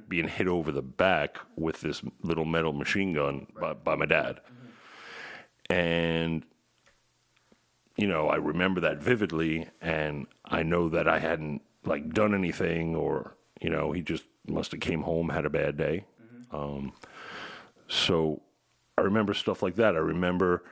being 0.08 0.28
hit 0.28 0.46
over 0.46 0.72
the 0.72 0.82
back 0.82 1.38
with 1.56 1.80
this 1.80 2.02
little 2.22 2.44
metal 2.44 2.72
machine 2.72 3.12
gun 3.12 3.46
by, 3.60 3.74
by 3.74 3.94
my 3.94 4.06
dad. 4.06 4.40
And, 5.68 6.44
you 7.96 8.06
know, 8.06 8.28
I 8.28 8.36
remember 8.36 8.80
that 8.80 9.02
vividly. 9.02 9.68
And 9.82 10.26
I 10.44 10.62
know 10.62 10.88
that 10.88 11.08
I 11.08 11.18
hadn't 11.18 11.62
like 11.84 12.14
done 12.14 12.34
anything 12.34 12.96
or, 12.96 13.36
you 13.60 13.68
know, 13.68 13.92
he 13.92 14.00
just 14.00 14.24
must 14.48 14.72
have 14.72 14.80
came 14.80 15.02
home, 15.02 15.28
had 15.28 15.46
a 15.46 15.50
bad 15.50 15.76
day. 15.76 16.04
Um, 16.50 16.92
so 17.88 18.42
I 18.96 19.02
remember 19.02 19.34
stuff 19.34 19.62
like 19.62 19.76
that. 19.76 19.94
I 19.94 19.98
remember 19.98 20.64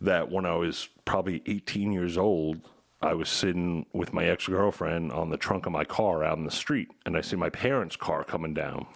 that 0.00 0.30
when 0.30 0.46
I 0.46 0.54
was 0.54 0.88
probably 1.04 1.42
18 1.46 1.92
years 1.92 2.18
old, 2.18 2.60
I 3.00 3.14
was 3.14 3.28
sitting 3.28 3.86
with 3.92 4.12
my 4.12 4.24
ex 4.24 4.46
girlfriend 4.46 5.12
on 5.12 5.30
the 5.30 5.36
trunk 5.36 5.66
of 5.66 5.72
my 5.72 5.84
car 5.84 6.24
out 6.24 6.38
in 6.38 6.44
the 6.44 6.50
street, 6.50 6.88
and 7.04 7.16
I 7.16 7.20
see 7.20 7.36
my 7.36 7.50
parents' 7.50 7.96
car 7.96 8.24
coming 8.24 8.54
down 8.54 8.86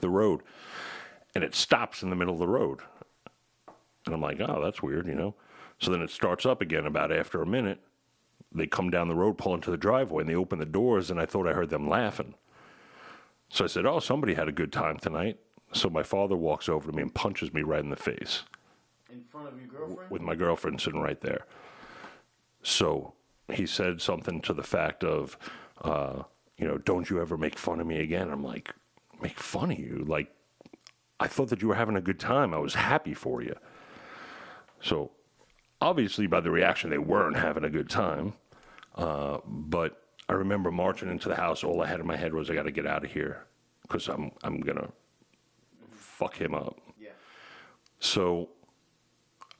the 0.00 0.08
road, 0.08 0.40
and 1.34 1.44
it 1.44 1.54
stops 1.54 2.02
in 2.02 2.10
the 2.10 2.16
middle 2.16 2.34
of 2.34 2.40
the 2.40 2.48
road. 2.48 2.80
And 4.06 4.14
I'm 4.14 4.22
like, 4.22 4.40
oh, 4.40 4.62
that's 4.62 4.82
weird, 4.82 5.06
you 5.06 5.14
know? 5.14 5.34
So 5.78 5.90
then 5.90 6.00
it 6.00 6.10
starts 6.10 6.46
up 6.46 6.60
again 6.62 6.86
about 6.86 7.12
after 7.12 7.42
a 7.42 7.46
minute. 7.46 7.80
They 8.52 8.66
come 8.66 8.88
down 8.88 9.08
the 9.08 9.14
road, 9.14 9.36
pull 9.36 9.54
into 9.54 9.70
the 9.70 9.76
driveway, 9.76 10.22
and 10.22 10.30
they 10.30 10.34
open 10.34 10.58
the 10.58 10.64
doors, 10.64 11.10
and 11.10 11.20
I 11.20 11.26
thought 11.26 11.48
I 11.48 11.52
heard 11.52 11.70
them 11.70 11.88
laughing. 11.88 12.34
So 13.48 13.64
I 13.64 13.68
said, 13.68 13.86
oh, 13.86 14.00
somebody 14.00 14.34
had 14.34 14.48
a 14.48 14.52
good 14.52 14.72
time 14.72 14.98
tonight. 14.98 15.38
So 15.72 15.88
my 15.88 16.02
father 16.02 16.36
walks 16.36 16.68
over 16.68 16.90
to 16.90 16.96
me 16.96 17.02
and 17.02 17.14
punches 17.14 17.52
me 17.52 17.62
right 17.62 17.82
in 17.82 17.90
the 17.90 17.96
face 17.96 18.44
In 19.10 19.22
front 19.24 19.48
of 19.48 19.58
your 19.58 19.68
girlfriend? 19.68 20.10
with 20.10 20.22
my 20.22 20.34
girlfriend 20.34 20.80
sitting 20.80 21.00
right 21.00 21.20
there. 21.20 21.46
So 22.62 23.14
he 23.52 23.66
said 23.66 24.00
something 24.00 24.40
to 24.42 24.52
the 24.52 24.62
fact 24.62 25.04
of, 25.04 25.36
uh, 25.82 26.22
you 26.58 26.66
know, 26.66 26.78
don't 26.78 27.08
you 27.10 27.20
ever 27.20 27.36
make 27.36 27.58
fun 27.58 27.80
of 27.80 27.86
me 27.86 28.00
again. 28.00 28.30
I'm 28.30 28.42
like, 28.44 28.74
make 29.20 29.38
fun 29.38 29.70
of 29.70 29.78
you? 29.78 30.04
Like, 30.06 30.32
I 31.20 31.26
thought 31.28 31.48
that 31.48 31.62
you 31.62 31.68
were 31.68 31.74
having 31.74 31.96
a 31.96 32.00
good 32.00 32.20
time. 32.20 32.52
I 32.52 32.58
was 32.58 32.74
happy 32.74 33.14
for 33.14 33.42
you. 33.42 33.54
So 34.80 35.12
obviously, 35.80 36.26
by 36.26 36.40
the 36.40 36.50
reaction, 36.50 36.90
they 36.90 36.98
weren't 36.98 37.36
having 37.36 37.64
a 37.64 37.70
good 37.70 37.88
time. 37.88 38.34
Uh, 38.94 39.38
but 39.46 40.02
I 40.28 40.32
remember 40.34 40.70
marching 40.70 41.10
into 41.10 41.28
the 41.28 41.36
house. 41.36 41.62
All 41.62 41.82
I 41.82 41.86
had 41.86 42.00
in 42.00 42.06
my 42.06 42.16
head 42.16 42.34
was, 42.34 42.50
I 42.50 42.54
got 42.54 42.64
to 42.64 42.70
get 42.72 42.86
out 42.86 43.04
of 43.04 43.12
here 43.12 43.46
because 43.82 44.08
I'm 44.08 44.32
I'm 44.42 44.60
gonna 44.60 44.88
fuck 45.92 46.36
him 46.36 46.54
up. 46.54 46.80
Yeah. 46.98 47.10
So 48.00 48.48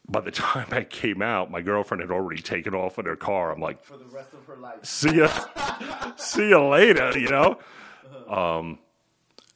by 0.08 0.20
the 0.20 0.30
time 0.32 0.66
I 0.70 0.84
came 0.84 1.22
out, 1.22 1.50
my 1.50 1.60
girlfriend 1.62 2.00
had 2.00 2.10
already 2.10 2.42
taken 2.42 2.74
off 2.74 2.98
in 2.98 3.06
her 3.06 3.16
car. 3.16 3.52
I'm 3.52 3.60
like, 3.60 3.82
For 3.82 3.96
the 3.96 4.04
rest 4.06 4.32
of 4.34 4.44
her 4.46 4.56
life. 4.56 4.84
see 4.84 5.16
ya, 5.16 5.28
see 6.16 6.48
you 6.48 6.62
later, 6.68 7.16
you 7.18 7.28
know? 7.28 7.58
Um, 8.28 8.78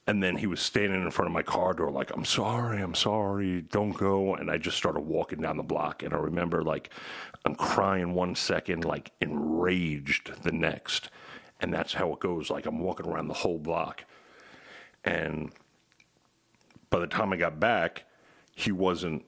and 0.07 0.23
then 0.23 0.37
he 0.37 0.47
was 0.47 0.61
standing 0.61 1.03
in 1.03 1.11
front 1.11 1.29
of 1.29 1.33
my 1.33 1.43
car 1.43 1.75
door, 1.75 1.91
like, 1.91 2.11
I'm 2.11 2.25
sorry, 2.25 2.83
I'm 2.83 2.95
sorry, 2.95 3.63
don't 3.63 3.93
go. 3.93 4.35
And 4.35 4.51
I 4.51 4.59
just 4.59 4.77
started 4.77 5.01
walking 5.01 5.41
down 5.41 5.57
the 5.57 5.63
block. 5.63 6.03
And 6.03 6.15
I 6.15 6.17
remember, 6.17 6.63
like, 6.63 6.91
I'm 7.45 7.55
crying 7.55 8.15
one 8.15 8.35
second, 8.35 8.85
like, 8.85 9.13
enraged 9.21 10.43
the 10.43 10.53
next. 10.53 11.11
And 11.61 11.73
that's 11.73 11.95
how 11.95 12.13
it 12.13 12.21
goes. 12.21 12.51
Like, 12.51 12.67
I'm 12.67 12.81
walking 12.81 13.07
around 13.07 13.29
the 13.29 13.35
whole 13.35 13.59
block. 13.59 14.05
And 15.05 15.53
by 16.89 16.99
the 16.99 17.07
time 17.07 17.33
I 17.33 17.37
got 17.37 17.61
back, 17.61 18.05
he 18.55 18.73
wasn't 18.73 19.25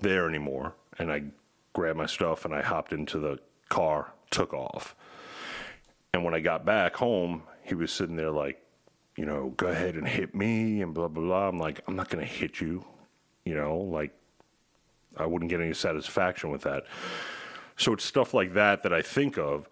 there 0.00 0.28
anymore. 0.28 0.74
And 0.98 1.10
I 1.10 1.24
grabbed 1.72 1.98
my 1.98 2.06
stuff 2.06 2.44
and 2.44 2.54
I 2.54 2.60
hopped 2.60 2.92
into 2.92 3.18
the 3.18 3.38
car, 3.68 4.12
took 4.30 4.52
off. 4.52 4.94
And 6.12 6.22
when 6.22 6.34
I 6.34 6.40
got 6.40 6.66
back 6.66 6.96
home, 6.96 7.44
he 7.62 7.74
was 7.74 7.90
sitting 7.90 8.16
there 8.16 8.30
like, 8.30 8.61
you 9.16 9.26
know, 9.26 9.52
go 9.56 9.66
ahead 9.66 9.94
and 9.94 10.06
hit 10.08 10.34
me 10.34 10.82
and 10.82 10.94
blah, 10.94 11.08
blah, 11.08 11.22
blah. 11.22 11.48
I'm 11.48 11.58
like, 11.58 11.80
I'm 11.86 11.96
not 11.96 12.08
going 12.08 12.24
to 12.24 12.30
hit 12.30 12.60
you. 12.60 12.84
You 13.44 13.54
know, 13.54 13.76
like, 13.76 14.12
I 15.16 15.26
wouldn't 15.26 15.50
get 15.50 15.60
any 15.60 15.74
satisfaction 15.74 16.50
with 16.50 16.62
that. 16.62 16.84
So 17.76 17.92
it's 17.92 18.04
stuff 18.04 18.32
like 18.32 18.54
that 18.54 18.82
that 18.82 18.92
I 18.92 19.02
think 19.02 19.36
of. 19.36 19.68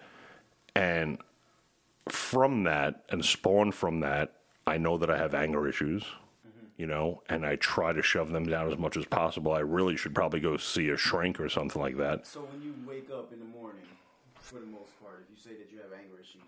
And 0.74 1.18
from 2.08 2.64
that 2.64 3.04
and 3.08 3.24
spawned 3.24 3.74
from 3.74 4.00
that, 4.00 4.34
I 4.66 4.76
know 4.78 4.98
that 4.98 5.10
I 5.10 5.16
have 5.16 5.34
anger 5.34 5.66
issues, 5.68 6.02
mm-hmm. 6.02 6.66
you 6.76 6.86
know, 6.86 7.22
and 7.28 7.46
I 7.46 7.56
try 7.56 7.92
to 7.92 8.02
shove 8.02 8.30
them 8.30 8.46
down 8.46 8.70
as 8.70 8.78
much 8.78 8.96
as 8.96 9.06
possible. 9.06 9.52
I 9.52 9.60
really 9.60 9.96
should 9.96 10.14
probably 10.14 10.40
go 10.40 10.56
see 10.56 10.90
a 10.90 10.96
shrink 10.96 11.40
or 11.40 11.48
something 11.48 11.80
like 11.80 11.96
that. 11.96 12.26
So 12.26 12.40
when 12.40 12.62
you 12.62 12.74
wake 12.86 13.10
up 13.10 13.32
in 13.32 13.38
the 13.38 13.46
morning, 13.46 13.86
for 14.40 14.56
the 14.56 14.66
most 14.66 15.00
part, 15.00 15.24
if 15.24 15.30
you 15.30 15.36
say 15.36 15.56
that 15.56 15.72
you 15.72 15.78
have 15.78 15.92
anger 15.92 16.20
issues, 16.20 16.42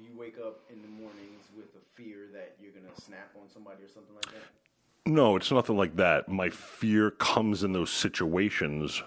do 0.00 0.06
you 0.06 0.18
wake 0.18 0.38
up 0.38 0.60
in 0.70 0.80
the 0.80 0.88
mornings 0.88 1.44
with 1.54 1.66
a 1.76 1.84
fear 1.94 2.28
that 2.32 2.56
you're 2.60 2.72
gonna 2.72 2.94
snap 2.98 3.30
on 3.40 3.48
somebody 3.52 3.84
or 3.84 3.88
something 3.88 4.14
like 4.14 4.24
that? 4.26 5.10
No, 5.10 5.36
it's 5.36 5.50
nothing 5.50 5.76
like 5.76 5.96
that. 5.96 6.28
My 6.28 6.48
fear 6.48 7.10
comes 7.10 7.62
in 7.62 7.72
those 7.72 7.90
situations 7.90 9.02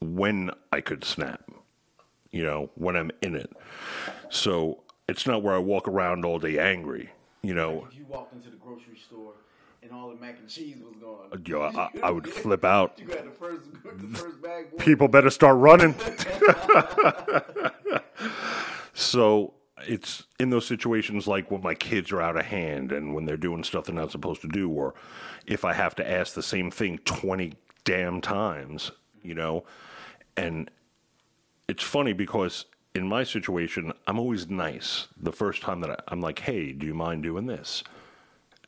when 0.00 0.50
I 0.72 0.80
could 0.80 1.04
snap, 1.04 1.42
you 2.30 2.42
know, 2.42 2.70
when 2.74 2.96
I'm 2.96 3.10
in 3.20 3.34
it. 3.34 3.52
So 4.30 4.80
it's 5.08 5.26
not 5.26 5.42
where 5.42 5.54
I 5.54 5.58
walk 5.58 5.86
around 5.86 6.24
all 6.24 6.38
day 6.38 6.58
angry, 6.58 7.10
you 7.42 7.52
know. 7.52 7.86
If 7.90 7.98
you 7.98 8.06
walked 8.06 8.32
into 8.32 8.48
the 8.48 8.56
grocery 8.56 8.96
store 8.96 9.34
and 9.82 9.92
all 9.92 10.08
the 10.08 10.14
mac 10.14 10.38
and 10.38 10.48
cheese 10.48 10.78
was 10.82 10.96
gone, 10.96 11.28
uh, 11.32 11.36
Yo, 11.44 11.60
I, 11.60 11.90
I 12.02 12.10
would 12.10 12.28
flip 12.28 12.64
out. 12.64 12.98
you 12.98 13.06
got 13.06 13.24
the 13.24 13.30
first, 13.30 13.68
the 13.84 14.18
first 14.18 14.40
bag. 14.40 14.78
People 14.78 15.08
better 15.08 15.28
start 15.28 15.58
running. 15.58 15.94
so 18.94 19.52
it's 19.86 20.24
in 20.38 20.50
those 20.50 20.66
situations 20.66 21.26
like 21.26 21.50
when 21.50 21.62
my 21.62 21.74
kids 21.74 22.12
are 22.12 22.20
out 22.20 22.36
of 22.36 22.44
hand 22.44 22.92
and 22.92 23.14
when 23.14 23.24
they're 23.24 23.36
doing 23.36 23.64
stuff 23.64 23.86
they're 23.86 23.94
not 23.94 24.10
supposed 24.10 24.40
to 24.42 24.48
do, 24.48 24.70
or 24.70 24.94
if 25.46 25.64
I 25.64 25.72
have 25.72 25.94
to 25.96 26.10
ask 26.10 26.34
the 26.34 26.42
same 26.42 26.70
thing 26.70 26.98
20 26.98 27.54
damn 27.84 28.20
times, 28.20 28.92
you 29.22 29.34
know? 29.34 29.64
And 30.36 30.70
it's 31.68 31.82
funny 31.82 32.12
because 32.12 32.66
in 32.94 33.06
my 33.08 33.24
situation, 33.24 33.92
I'm 34.06 34.18
always 34.18 34.48
nice. 34.48 35.08
The 35.20 35.32
first 35.32 35.62
time 35.62 35.80
that 35.82 35.90
I, 35.90 35.96
I'm 36.08 36.20
like, 36.20 36.40
hey, 36.40 36.72
do 36.72 36.86
you 36.86 36.94
mind 36.94 37.22
doing 37.22 37.46
this? 37.46 37.84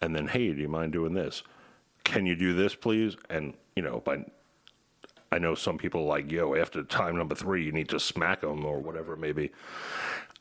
And 0.00 0.14
then, 0.14 0.28
hey, 0.28 0.52
do 0.52 0.61
you 0.61 0.69
mind 0.69 0.92
doing 0.92 1.14
this? 1.14 1.42
Can 2.04 2.26
you 2.26 2.35
do 2.35 2.52
this, 2.52 2.75
please? 2.75 3.16
And, 3.31 3.54
you 3.76 3.83
know, 3.83 4.00
by 4.04 4.25
I 5.33 5.38
know 5.38 5.54
some 5.54 5.78
people 5.78 6.04
like, 6.04 6.31
yo, 6.31 6.54
after 6.54 6.83
time 6.83 7.16
number 7.16 7.35
three, 7.35 7.64
you 7.64 7.73
need 7.73 7.88
to 7.88 7.99
smack 7.99 8.42
them 8.42 8.66
or 8.66 8.81
whatever 8.81 9.14
it 9.14 9.19
may 9.19 9.33
be. 9.33 9.50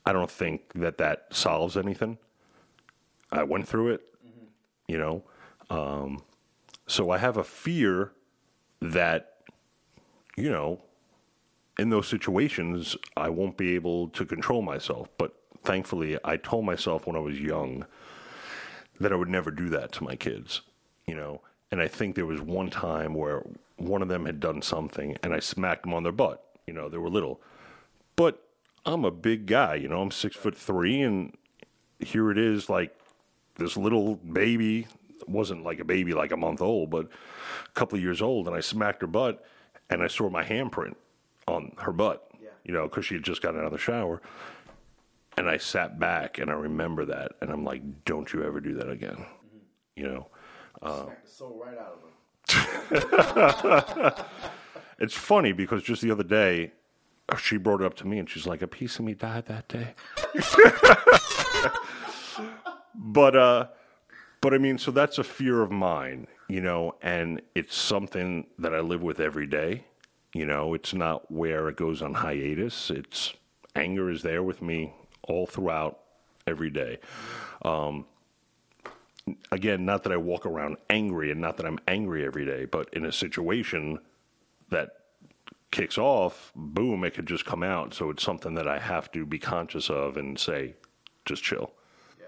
I 0.04 0.12
don't 0.12 0.30
think 0.30 0.72
that 0.74 0.98
that 0.98 1.26
solves 1.30 1.76
anything. 1.76 2.18
I 3.30 3.44
went 3.44 3.68
through 3.68 3.94
it, 3.94 4.02
you 4.88 4.98
know. 4.98 5.22
Um, 5.70 6.22
so 6.86 7.10
I 7.10 7.18
have 7.18 7.36
a 7.36 7.44
fear 7.44 8.12
that, 8.80 9.36
you 10.36 10.50
know, 10.50 10.82
in 11.78 11.90
those 11.90 12.08
situations, 12.08 12.96
I 13.16 13.28
won't 13.30 13.56
be 13.56 13.74
able 13.74 14.08
to 14.08 14.26
control 14.26 14.60
myself. 14.60 15.08
But 15.16 15.34
thankfully, 15.62 16.18
I 16.24 16.36
told 16.36 16.64
myself 16.64 17.06
when 17.06 17.16
I 17.16 17.20
was 17.20 17.40
young 17.40 17.86
that 19.00 19.12
I 19.12 19.16
would 19.16 19.28
never 19.28 19.50
do 19.50 19.68
that 19.70 19.92
to 19.92 20.04
my 20.04 20.16
kids, 20.16 20.62
you 21.06 21.14
know. 21.14 21.40
And 21.70 21.80
I 21.80 21.88
think 21.88 22.14
there 22.14 22.26
was 22.26 22.40
one 22.40 22.68
time 22.68 23.14
where 23.14 23.42
one 23.76 24.02
of 24.02 24.08
them 24.08 24.26
had 24.26 24.40
done 24.40 24.60
something 24.60 25.16
and 25.22 25.32
I 25.32 25.40
smacked 25.40 25.84
them 25.84 25.94
on 25.94 26.02
their 26.02 26.12
butt. 26.12 26.44
You 26.66 26.74
know, 26.74 26.88
they 26.88 26.98
were 26.98 27.08
little. 27.08 27.40
But 28.16 28.46
I'm 28.84 29.04
a 29.04 29.10
big 29.10 29.46
guy, 29.46 29.76
you 29.76 29.88
know, 29.88 30.00
I'm 30.00 30.10
six 30.10 30.36
foot 30.36 30.56
three, 30.56 31.02
and 31.02 31.36
here 32.00 32.30
it 32.30 32.38
is 32.38 32.68
like 32.68 32.94
this 33.56 33.76
little 33.76 34.16
baby 34.16 34.86
wasn't 35.26 35.62
like 35.62 35.78
a 35.78 35.84
baby, 35.84 36.14
like 36.14 36.32
a 36.32 36.36
month 36.36 36.60
old, 36.60 36.90
but 36.90 37.06
a 37.06 37.72
couple 37.74 37.96
of 37.96 38.02
years 38.02 38.20
old, 38.20 38.46
and 38.46 38.56
I 38.56 38.60
smacked 38.60 39.02
her 39.02 39.06
butt 39.06 39.44
and 39.88 40.02
I 40.02 40.08
saw 40.08 40.28
my 40.28 40.42
handprint 40.42 40.96
on 41.46 41.72
her 41.78 41.92
butt, 41.92 42.28
Yeah. 42.42 42.48
you 42.64 42.72
know, 42.72 42.88
because 42.88 43.06
she 43.06 43.14
had 43.14 43.22
just 43.22 43.42
gotten 43.42 43.60
out 43.60 43.66
of 43.66 43.72
the 43.72 43.78
shower. 43.78 44.20
And 45.36 45.48
I 45.48 45.56
sat 45.56 45.98
back 45.98 46.38
and 46.38 46.50
I 46.50 46.54
remember 46.54 47.04
that, 47.06 47.32
and 47.40 47.50
I'm 47.50 47.64
like, 47.64 48.04
don't 48.04 48.32
you 48.32 48.44
ever 48.44 48.60
do 48.60 48.74
that 48.74 48.90
again, 48.90 49.16
mm-hmm. 49.16 49.58
you 49.96 50.08
know. 50.08 50.26
Uh, 50.82 51.06
the 51.06 51.30
soul 51.30 51.62
right 51.64 51.78
out 51.78 51.94
of 51.94 52.00
her. 54.14 54.26
It's 55.02 55.14
funny 55.14 55.50
because 55.50 55.82
just 55.82 56.00
the 56.00 56.12
other 56.12 56.22
day, 56.22 56.70
she 57.36 57.56
brought 57.56 57.80
it 57.80 57.86
up 57.86 57.94
to 57.94 58.06
me 58.06 58.18
and 58.18 58.28
she's 58.28 58.46
like, 58.46 58.62
a 58.62 58.66
piece 58.66 58.98
of 58.98 59.04
me 59.04 59.14
died 59.14 59.46
that 59.46 59.68
day. 59.68 59.94
but, 62.94 63.36
uh, 63.36 63.66
but 64.40 64.54
I 64.54 64.58
mean, 64.58 64.78
so 64.78 64.90
that's 64.90 65.18
a 65.18 65.24
fear 65.24 65.62
of 65.62 65.70
mine, 65.70 66.26
you 66.48 66.60
know, 66.60 66.96
and 67.02 67.40
it's 67.54 67.76
something 67.76 68.46
that 68.58 68.74
I 68.74 68.80
live 68.80 69.02
with 69.02 69.20
every 69.20 69.46
day. 69.46 69.84
You 70.34 70.46
know, 70.46 70.74
it's 70.74 70.94
not 70.94 71.30
where 71.30 71.68
it 71.68 71.76
goes 71.76 72.02
on 72.02 72.14
hiatus. 72.14 72.90
It's 72.90 73.34
anger 73.76 74.10
is 74.10 74.22
there 74.22 74.42
with 74.42 74.62
me 74.62 74.94
all 75.22 75.46
throughout 75.46 76.00
every 76.46 76.70
day. 76.70 76.98
Um, 77.62 78.06
again, 79.50 79.84
not 79.84 80.02
that 80.04 80.12
I 80.12 80.16
walk 80.16 80.46
around 80.46 80.76
angry 80.90 81.30
and 81.30 81.40
not 81.40 81.56
that 81.58 81.66
I'm 81.66 81.78
angry 81.86 82.24
every 82.24 82.44
day, 82.44 82.64
but 82.64 82.92
in 82.92 83.04
a 83.04 83.12
situation 83.12 83.98
that 84.70 85.01
kicks 85.72 85.98
off, 85.98 86.52
boom, 86.54 87.02
it 87.02 87.14
could 87.14 87.26
just 87.26 87.44
come 87.44 87.64
out. 87.64 87.92
So 87.92 88.10
it's 88.10 88.22
something 88.22 88.54
that 88.54 88.68
I 88.68 88.78
have 88.78 89.10
to 89.12 89.26
be 89.26 89.40
conscious 89.40 89.90
of 89.90 90.16
and 90.16 90.38
say, 90.38 90.74
just 91.24 91.42
chill. 91.42 91.72
Yeah. 92.20 92.26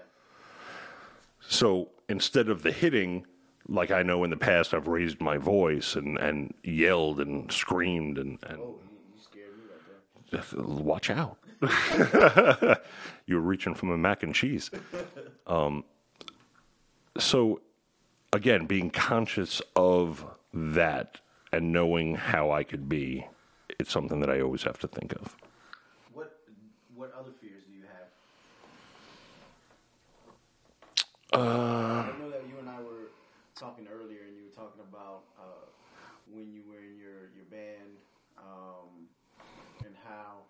So 1.47 1.89
instead 2.09 2.49
of 2.49 2.63
the 2.63 2.71
hitting, 2.73 3.25
like 3.69 3.91
I 3.91 4.03
know 4.03 4.23
in 4.25 4.29
the 4.31 4.37
past, 4.37 4.73
I've 4.73 4.87
raised 4.87 5.21
my 5.21 5.37
voice 5.37 5.95
and, 5.95 6.17
and 6.17 6.53
yelled 6.63 7.21
and 7.21 7.49
screamed 7.51 8.17
and, 8.17 8.37
and 8.47 8.59
Oh, 8.59 8.79
you, 8.83 9.15
you 9.15 9.21
scared 9.21 9.57
me 9.57 9.63
right 10.33 10.43
there. 10.51 10.63
watch 10.83 11.09
out. 11.09 11.37
you 13.25 13.35
were 13.35 13.41
reaching 13.41 13.73
from 13.75 13.91
a 13.91 13.97
mac 13.97 14.23
and 14.23 14.35
cheese. 14.35 14.69
Um, 15.47 15.83
so, 17.19 17.61
again, 18.33 18.65
being 18.65 18.89
conscious 18.89 19.61
of 19.75 20.25
that 20.51 21.19
and 21.51 21.71
knowing 21.71 22.15
how 22.15 22.49
I 22.49 22.63
could 22.63 22.89
be, 22.89 23.27
it's 23.79 23.91
something 23.91 24.19
that 24.21 24.29
I 24.29 24.41
always 24.41 24.63
have 24.63 24.79
to 24.79 24.87
think 24.87 25.13
of. 25.13 25.35
What 26.13 26.39
what 26.95 27.13
other 27.17 27.31
fears 27.41 27.63
do 27.67 27.73
you 27.73 27.83
have? 27.83 28.09
Uh, 31.33 32.11
I 32.13 32.19
know 32.19 32.29
that 32.29 32.43
you 32.47 32.59
and 32.59 32.69
I 32.69 32.79
were 32.79 33.11
talking 33.55 33.87
earlier, 33.87 34.21
and 34.27 34.35
you 34.37 34.43
were 34.45 34.55
talking 34.55 34.81
about 34.89 35.23
uh, 35.37 35.65
when 36.31 36.51
you 36.51 36.61
were 36.69 36.79
in 36.79 36.97
your 36.97 37.31
your 37.35 37.45
band, 37.51 37.97
um, 38.37 39.07
and 39.85 39.95
how 40.07 40.43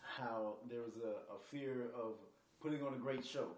how 0.00 0.54
there 0.70 0.80
was 0.80 0.96
a, 1.04 1.34
a 1.34 1.38
fear 1.50 1.90
of 1.94 2.14
putting 2.62 2.82
on 2.82 2.94
a 2.94 2.98
great 2.98 3.24
show 3.24 3.48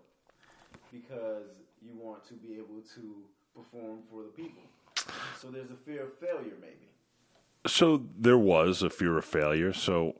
because 0.92 1.62
you 1.80 1.92
want 1.94 2.26
to 2.26 2.34
be 2.34 2.54
able 2.54 2.82
to 2.94 3.22
perform 3.54 4.00
for 4.10 4.22
the 4.22 4.28
people. 4.28 4.62
So 5.40 5.48
there's 5.48 5.70
a 5.70 5.76
fear 5.86 6.02
of 6.04 6.18
failure, 6.18 6.56
maybe. 6.60 6.90
So 7.68 8.02
there 8.18 8.38
was 8.38 8.82
a 8.82 8.90
fear 8.90 9.18
of 9.18 9.24
failure. 9.24 9.72
So 9.72 10.16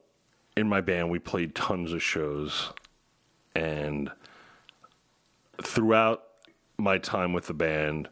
in 0.56 0.68
my 0.68 0.80
band, 0.80 1.10
we 1.10 1.18
played 1.18 1.54
tons 1.54 1.92
of 1.92 2.02
shows, 2.02 2.72
and 3.56 4.10
throughout 5.62 6.24
my 6.76 6.98
time 6.98 7.32
with 7.32 7.46
the 7.46 7.54
band, 7.54 8.08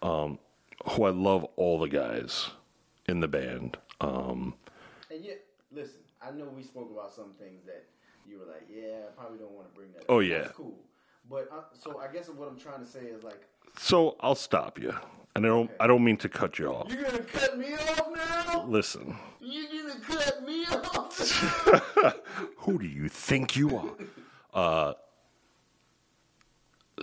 um, 0.00 0.38
who 0.90 1.04
I 1.04 1.10
love 1.10 1.44
all 1.56 1.78
the 1.80 1.88
guys 1.88 2.50
in 3.06 3.20
the 3.20 3.28
band. 3.28 3.76
Um, 4.00 4.54
And 5.10 5.24
yet, 5.24 5.40
listen, 5.72 6.00
I 6.22 6.30
know 6.30 6.44
we 6.44 6.62
spoke 6.62 6.90
about 6.90 7.12
some 7.12 7.32
things 7.38 7.64
that 7.66 7.84
you 8.28 8.38
were 8.38 8.46
like, 8.46 8.68
yeah, 8.70 9.06
I 9.08 9.20
probably 9.20 9.38
don't 9.38 9.52
want 9.52 9.68
to 9.68 9.74
bring 9.74 9.92
that. 9.94 10.04
Oh, 10.08 10.20
yeah. 10.20 10.42
That's 10.42 10.52
cool. 10.52 10.78
But 11.30 11.48
uh, 11.52 11.62
so 11.78 11.98
I 11.98 12.12
guess 12.12 12.28
what 12.28 12.48
I'm 12.48 12.58
trying 12.58 12.80
to 12.80 12.86
say 12.90 13.00
is 13.00 13.22
like, 13.22 13.42
so 13.78 14.16
I'll 14.20 14.34
stop 14.34 14.78
you, 14.78 14.94
and 15.36 15.44
I 15.44 15.48
don't. 15.48 15.70
I 15.80 15.86
don't 15.86 16.02
mean 16.04 16.16
to 16.18 16.28
cut 16.28 16.58
you 16.58 16.68
off. 16.72 16.90
you're 16.92 17.02
gonna 17.02 17.18
cut 17.22 17.58
me 17.58 17.74
off 17.74 18.06
now? 18.14 18.64
Listen, 18.66 19.16
You're 19.40 19.88
gonna 19.88 20.00
cut 20.00 20.42
me 20.46 20.64
off? 20.66 21.18
who 22.58 22.78
do 22.78 22.86
you 22.86 23.08
think 23.08 23.56
you 23.56 23.76
are? 23.76 23.90
Uh, 24.54 24.92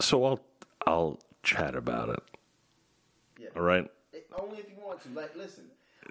so 0.01 0.25
I'll 0.25 0.39
I'll 0.87 1.19
chat 1.43 1.75
about 1.75 2.09
it. 2.09 2.19
yeah. 3.39 3.49
All 3.55 3.61
right. 3.61 3.89
Only 4.37 4.57
if 4.57 4.69
you 4.69 4.75
want 4.83 5.01
to. 5.03 5.09
Like, 5.09 5.35
listen, 5.35 5.65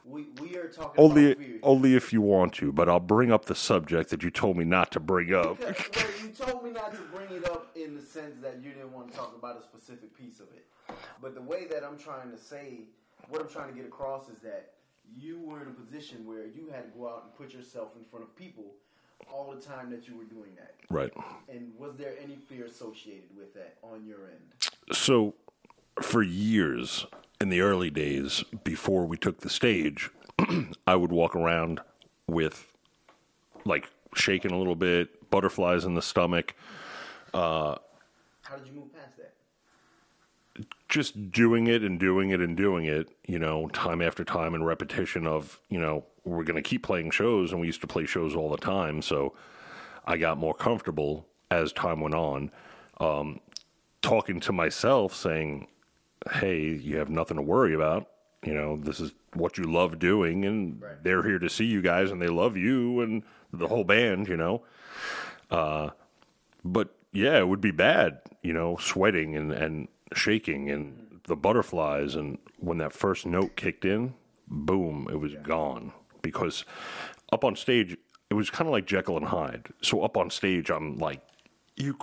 we 0.05 0.27
we 0.41 0.57
are 0.57 0.69
talking 0.69 1.03
Only 1.03 1.61
only 1.63 1.97
if 1.97 2.13
you 2.13 2.21
want 2.21 2.53
to, 2.55 2.73
but 2.73 2.89
I'll 2.89 3.01
bring 3.01 3.33
up 3.33 3.47
the 3.47 3.55
subject 3.55 4.11
that 4.11 4.23
you 4.23 4.31
told 4.31 4.57
me 4.57 4.65
not 4.65 4.91
to 4.93 5.01
bring 5.01 5.33
up. 5.35 5.59
Because, 5.59 6.05
well, 6.05 6.07
you 6.23 6.29
told 6.29 6.65
me 6.65 6.71
not 6.71 6.93
to 6.93 7.01
bring 7.15 7.31
it 7.31 7.45
up 7.47 7.71
in 7.75 7.97
the 7.97 8.03
sense 8.03 8.37
that 8.43 8.61
you 8.63 8.71
didn't 8.73 8.93
want 8.93 9.11
to 9.11 9.17
talk 9.17 9.35
about 9.37 9.59
a 9.59 9.63
specific 9.63 10.17
piece 10.17 10.41
of 10.41 10.47
it. 10.55 10.67
But 11.23 11.35
the 11.35 11.43
way 11.43 11.67
that 11.71 11.83
I'm 11.83 11.99
trying 11.99 12.31
to 12.31 12.39
say, 12.39 12.81
what 13.29 13.41
I'm 13.41 13.49
trying 13.49 13.69
to 13.71 13.75
get 13.75 13.87
across 13.87 14.29
is 14.29 14.39
that 14.41 14.73
you 15.17 15.41
were 15.41 15.63
in 15.63 15.69
a 15.69 15.73
position 15.73 16.27
where 16.27 16.47
you 16.47 16.69
had 16.71 16.93
to 16.93 16.99
go 16.99 17.09
out 17.09 17.25
and 17.25 17.35
put 17.35 17.55
yourself 17.55 17.91
in 17.97 18.05
front 18.05 18.25
of 18.25 18.37
people 18.37 18.65
all 19.33 19.55
the 19.55 19.61
time 19.61 19.91
that 19.91 20.07
you 20.07 20.17
were 20.17 20.25
doing 20.25 20.51
that. 20.57 20.75
Right. 20.91 21.13
And 21.49 21.73
was 21.79 21.97
there 21.97 22.15
any 22.23 22.37
fear 22.37 22.67
associated 22.67 23.35
with 23.37 23.55
that 23.55 23.77
on 23.83 24.05
your 24.07 24.27
end? 24.27 24.97
So, 24.97 25.35
for 26.03 26.23
years 26.23 27.07
in 27.41 27.49
the 27.49 27.61
early 27.61 27.91
days 27.91 28.45
before 28.63 29.07
we 29.07 29.17
took 29.17 29.41
the 29.41 29.51
stage, 29.51 30.11
I 30.87 30.97
would 30.97 31.13
walk 31.13 31.37
around 31.37 31.81
with 32.27 32.67
like 33.65 33.91
shaking 34.15 34.53
a 34.53 34.59
little 34.59 34.77
bit, 34.77 35.31
butterflies 35.31 35.85
in 35.85 35.95
the 35.95 36.03
stomach, 36.03 36.55
How 38.43 38.57
did 38.57 38.67
you 38.69 38.73
move 38.75 38.93
past 38.95 39.17
that? 39.17 39.33
just 40.89 41.33
doing 41.33 41.67
it 41.67 41.83
and 41.83 41.99
doing 41.99 42.31
it 42.31 42.41
and 42.41 42.57
doing 42.57 42.85
it, 42.85 43.09
you 43.27 43.39
know, 43.39 43.67
time 43.69 44.01
after 44.01 44.23
time 44.23 44.55
and 44.55 44.65
repetition 44.65 45.27
of, 45.27 45.59
you 45.69 45.81
know, 45.81 46.05
we're 46.25 46.45
going 46.45 46.55
to 46.55 46.63
keep 46.63 46.85
playing 46.85 47.11
shows 47.11 47.51
and 47.51 47.61
we 47.61 47.67
used 47.67 47.81
to 47.81 47.87
play 47.89 48.07
shows 48.07 48.37
all 48.37 48.49
the 48.49 48.57
time. 48.57 49.03
So 49.03 49.35
I 50.07 50.17
got 50.17 50.39
more 50.39 50.55
comfortable 50.55 51.27
as 51.51 51.73
time 51.73 52.01
went 52.01 52.15
on, 52.15 52.53
um, 53.01 53.41
talking 54.03 54.39
to 54.41 54.53
myself 54.53 55.15
saying, 55.15 55.67
Hey, 56.33 56.61
you 56.63 56.97
have 56.99 57.11
nothing 57.11 57.37
to 57.37 57.43
worry 57.43 57.75
about. 57.75 58.09
You 58.45 58.55
know, 58.55 58.77
this 58.77 59.01
is 59.01 59.13
what 59.33 59.57
you 59.59 59.65
love 59.65 59.99
doing 59.99 60.45
and 60.45 60.81
Right. 60.81 61.03
they're 61.03 61.23
here 61.23 61.39
to 61.39 61.49
see 61.49 61.65
you 61.65 61.81
guys 61.83 62.11
and 62.11 62.21
they 62.21 62.29
love 62.29 62.57
you 62.57 63.01
and 63.01 63.23
the 63.53 63.69
whole 63.69 63.85
band, 63.85 64.29
you 64.29 64.37
know. 64.37 64.63
Uh, 65.51 65.91
but 66.65 66.95
yeah, 67.13 67.39
it 67.39 67.49
would 67.49 67.61
be 67.61 67.71
bad, 67.71 68.21
you 68.43 68.53
know, 68.53 68.77
sweating 68.77 69.35
and, 69.37 69.53
and 69.53 69.89
shaking 70.15 70.71
and 70.71 71.21
the 71.27 71.37
butterflies. 71.37 72.15
And 72.15 72.39
when 72.59 72.79
that 72.79 72.93
first 72.93 73.25
note 73.27 73.57
kicked 73.57 73.85
in, 73.85 74.15
boom, 74.47 75.09
it 75.11 75.17
was 75.17 75.35
gone. 75.43 75.93
Because 76.23 76.65
up 77.33 77.45
on 77.45 77.57
stage, 77.57 77.97
it 78.31 78.35
was 78.35 78.51
kind 78.51 78.69
of 78.69 78.73
like 78.73 78.87
Jekyll 78.87 79.17
and 79.17 79.27
Hyde. 79.27 79.69
So 79.83 80.03
up 80.03 80.17
on 80.17 80.31
stage, 80.31 80.71
I'm 80.71 80.99
like, 80.99 81.21
you, 81.77 81.97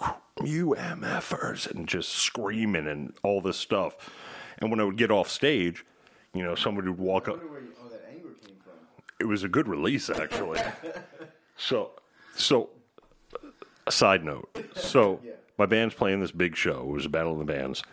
you 0.43 0.75
MFers, 0.77 1.69
and 1.69 1.87
just 1.87 2.09
screaming 2.09 2.87
and 2.87 3.13
all 3.23 3.41
this 3.41 3.57
stuff. 3.57 3.95
And 4.59 4.69
when 4.69 4.79
I 4.79 4.83
would 4.83 4.97
get 4.97 5.11
off 5.11 5.29
stage, 5.29 5.85
you 6.33 6.43
know, 6.43 6.55
somebody 6.55 6.89
would 6.89 6.99
walk 6.99 7.27
up 7.27 7.37
wonder 7.37 7.51
where 7.51 7.61
you, 7.61 7.69
all 7.81 7.89
that 7.89 8.05
anger 8.09 8.29
came 8.45 8.55
from. 8.63 8.73
it 9.19 9.25
was 9.25 9.43
a 9.43 9.49
good 9.49 9.67
release 9.67 10.09
actually. 10.09 10.59
so, 11.57 11.91
so 12.35 12.69
a 13.87 13.91
side 13.91 14.23
note. 14.23 14.49
So 14.75 15.19
Yeah. 15.23 15.31
my 15.57 15.65
band's 15.65 15.93
playing 15.95 16.19
this 16.21 16.31
big 16.31 16.55
show. 16.55 16.81
It 16.81 16.87
was 16.93 17.05
a 17.05 17.09
battle 17.09 17.33
of 17.33 17.39
the 17.39 17.51
bands, 17.51 17.83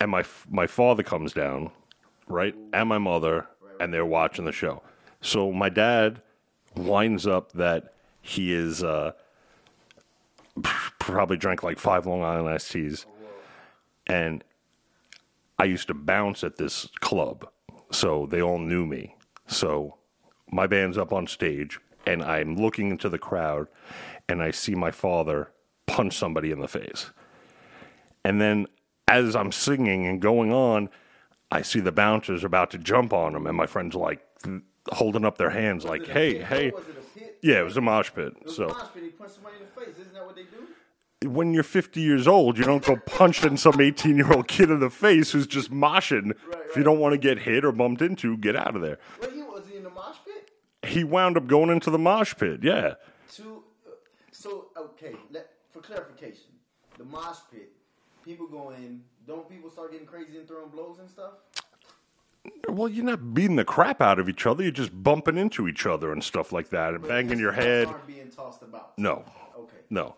and 0.00 0.10
my 0.10 0.24
my 0.48 0.66
father 0.66 1.02
comes 1.02 1.32
down, 1.32 1.70
right, 2.26 2.54
and 2.72 2.88
my 2.88 2.98
mother, 2.98 3.46
and 3.78 3.92
they're 3.92 4.06
watching 4.06 4.44
the 4.46 4.52
show. 4.52 4.82
So 5.20 5.52
my 5.52 5.68
dad 5.68 6.22
winds 6.76 7.26
up 7.26 7.52
that 7.52 7.92
he 8.22 8.52
is 8.52 8.82
uh, 8.82 9.12
probably 11.10 11.36
drank 11.36 11.62
like 11.62 11.78
five 11.78 12.06
Long 12.06 12.22
Island 12.22 12.48
iced 12.48 12.70
teas, 12.72 13.06
and 14.06 14.44
I 15.58 15.64
used 15.64 15.88
to 15.88 15.94
bounce 15.94 16.42
at 16.42 16.56
this 16.56 16.88
club, 17.00 17.48
so 17.90 18.26
they 18.26 18.40
all 18.40 18.58
knew 18.58 18.86
me. 18.86 19.16
So 19.46 19.96
my 20.50 20.66
band's 20.66 20.98
up 20.98 21.12
on 21.12 21.26
stage, 21.26 21.78
and 22.06 22.22
I'm 22.22 22.56
looking 22.56 22.90
into 22.90 23.08
the 23.08 23.18
crowd, 23.18 23.68
and 24.28 24.42
I 24.42 24.50
see 24.50 24.74
my 24.74 24.90
father 24.90 25.50
punch 25.86 26.16
somebody 26.16 26.50
in 26.50 26.60
the 26.60 26.68
face. 26.68 27.10
And 28.24 28.40
then 28.40 28.66
as 29.08 29.34
I'm 29.34 29.52
singing 29.52 30.06
and 30.06 30.20
going 30.20 30.52
on, 30.52 30.88
I 31.50 31.62
see 31.62 31.80
the 31.80 31.92
bouncers 31.92 32.44
about 32.44 32.70
to 32.70 32.78
jump 32.78 33.12
on 33.12 33.34
him, 33.34 33.46
and 33.46 33.56
my 33.56 33.66
friends 33.66 33.94
like 33.94 34.24
holding 34.92 35.24
up 35.24 35.36
their 35.36 35.50
hands, 35.50 35.84
like, 35.84 36.02
Was 36.02 36.10
a 36.10 36.12
"Hey, 36.12 36.38
hey!" 36.38 36.70
Was 36.70 36.88
it 36.88 36.96
a 36.96 37.18
pit? 37.18 37.38
Yeah, 37.42 37.60
it 37.60 37.64
was 37.64 37.76
a 37.76 37.80
mosh 37.80 38.12
pit. 38.14 38.32
So 38.46 38.64
a 38.64 38.68
mosh 38.68 38.82
pit. 38.94 39.02
He 39.02 39.08
punched 39.10 39.34
somebody 39.34 39.56
in 39.56 39.62
the 39.62 39.80
face. 39.80 39.98
Isn't 39.98 40.14
that 40.14 40.24
what 40.24 40.36
they 40.36 40.44
do? 40.44 40.66
When 41.26 41.52
you're 41.52 41.62
50 41.62 42.00
years 42.00 42.26
old, 42.26 42.56
you 42.56 42.64
don't 42.64 42.84
go 42.84 42.96
punching 42.96 43.58
some 43.58 43.80
18 43.80 44.16
year 44.16 44.32
old 44.32 44.48
kid 44.48 44.70
in 44.70 44.80
the 44.80 44.90
face 44.90 45.32
who's 45.32 45.46
just 45.46 45.70
moshing. 45.70 46.32
If 46.68 46.76
you 46.76 46.82
don't 46.82 46.98
want 46.98 47.12
to 47.12 47.18
get 47.18 47.40
hit 47.40 47.64
or 47.64 47.72
bumped 47.72 48.00
into, 48.00 48.36
get 48.38 48.56
out 48.56 48.74
of 48.74 48.82
there. 48.82 48.98
Well, 49.20 49.30
he 49.30 49.42
was 49.42 49.66
he 49.70 49.76
in 49.76 49.82
the 49.82 49.90
mosh 49.90 50.16
pit? 50.24 50.50
He 50.82 51.04
wound 51.04 51.36
up 51.36 51.46
going 51.46 51.68
into 51.68 51.90
the 51.90 51.98
mosh 51.98 52.34
pit. 52.36 52.60
Yeah. 52.62 52.94
To 53.34 53.62
uh, 53.86 53.90
so 54.32 54.68
okay. 54.76 55.14
Let, 55.30 55.50
for 55.70 55.80
clarification, 55.80 56.52
the 56.96 57.04
mosh 57.04 57.38
pit. 57.50 57.70
People 58.24 58.46
go 58.46 58.70
in. 58.70 59.02
Don't 59.26 59.48
people 59.48 59.70
start 59.70 59.92
getting 59.92 60.06
crazy 60.06 60.38
and 60.38 60.48
throwing 60.48 60.70
blows 60.70 60.98
and 61.00 61.08
stuff? 61.08 61.32
Well, 62.68 62.88
you're 62.88 63.04
not 63.04 63.34
beating 63.34 63.56
the 63.56 63.64
crap 63.64 64.00
out 64.00 64.18
of 64.18 64.28
each 64.28 64.46
other. 64.46 64.62
You're 64.62 64.72
just 64.72 65.02
bumping 65.02 65.36
into 65.36 65.68
each 65.68 65.84
other 65.84 66.12
and 66.12 66.24
stuff 66.24 66.52
like 66.52 66.70
that 66.70 66.94
and 66.94 67.06
banging 67.06 67.38
your 67.38 67.52
head. 67.52 67.88
Aren't 67.88 68.06
being 68.06 68.30
tossed 68.30 68.62
about. 68.62 68.96
No. 68.96 69.24
Okay. 69.56 69.76
No. 69.90 70.14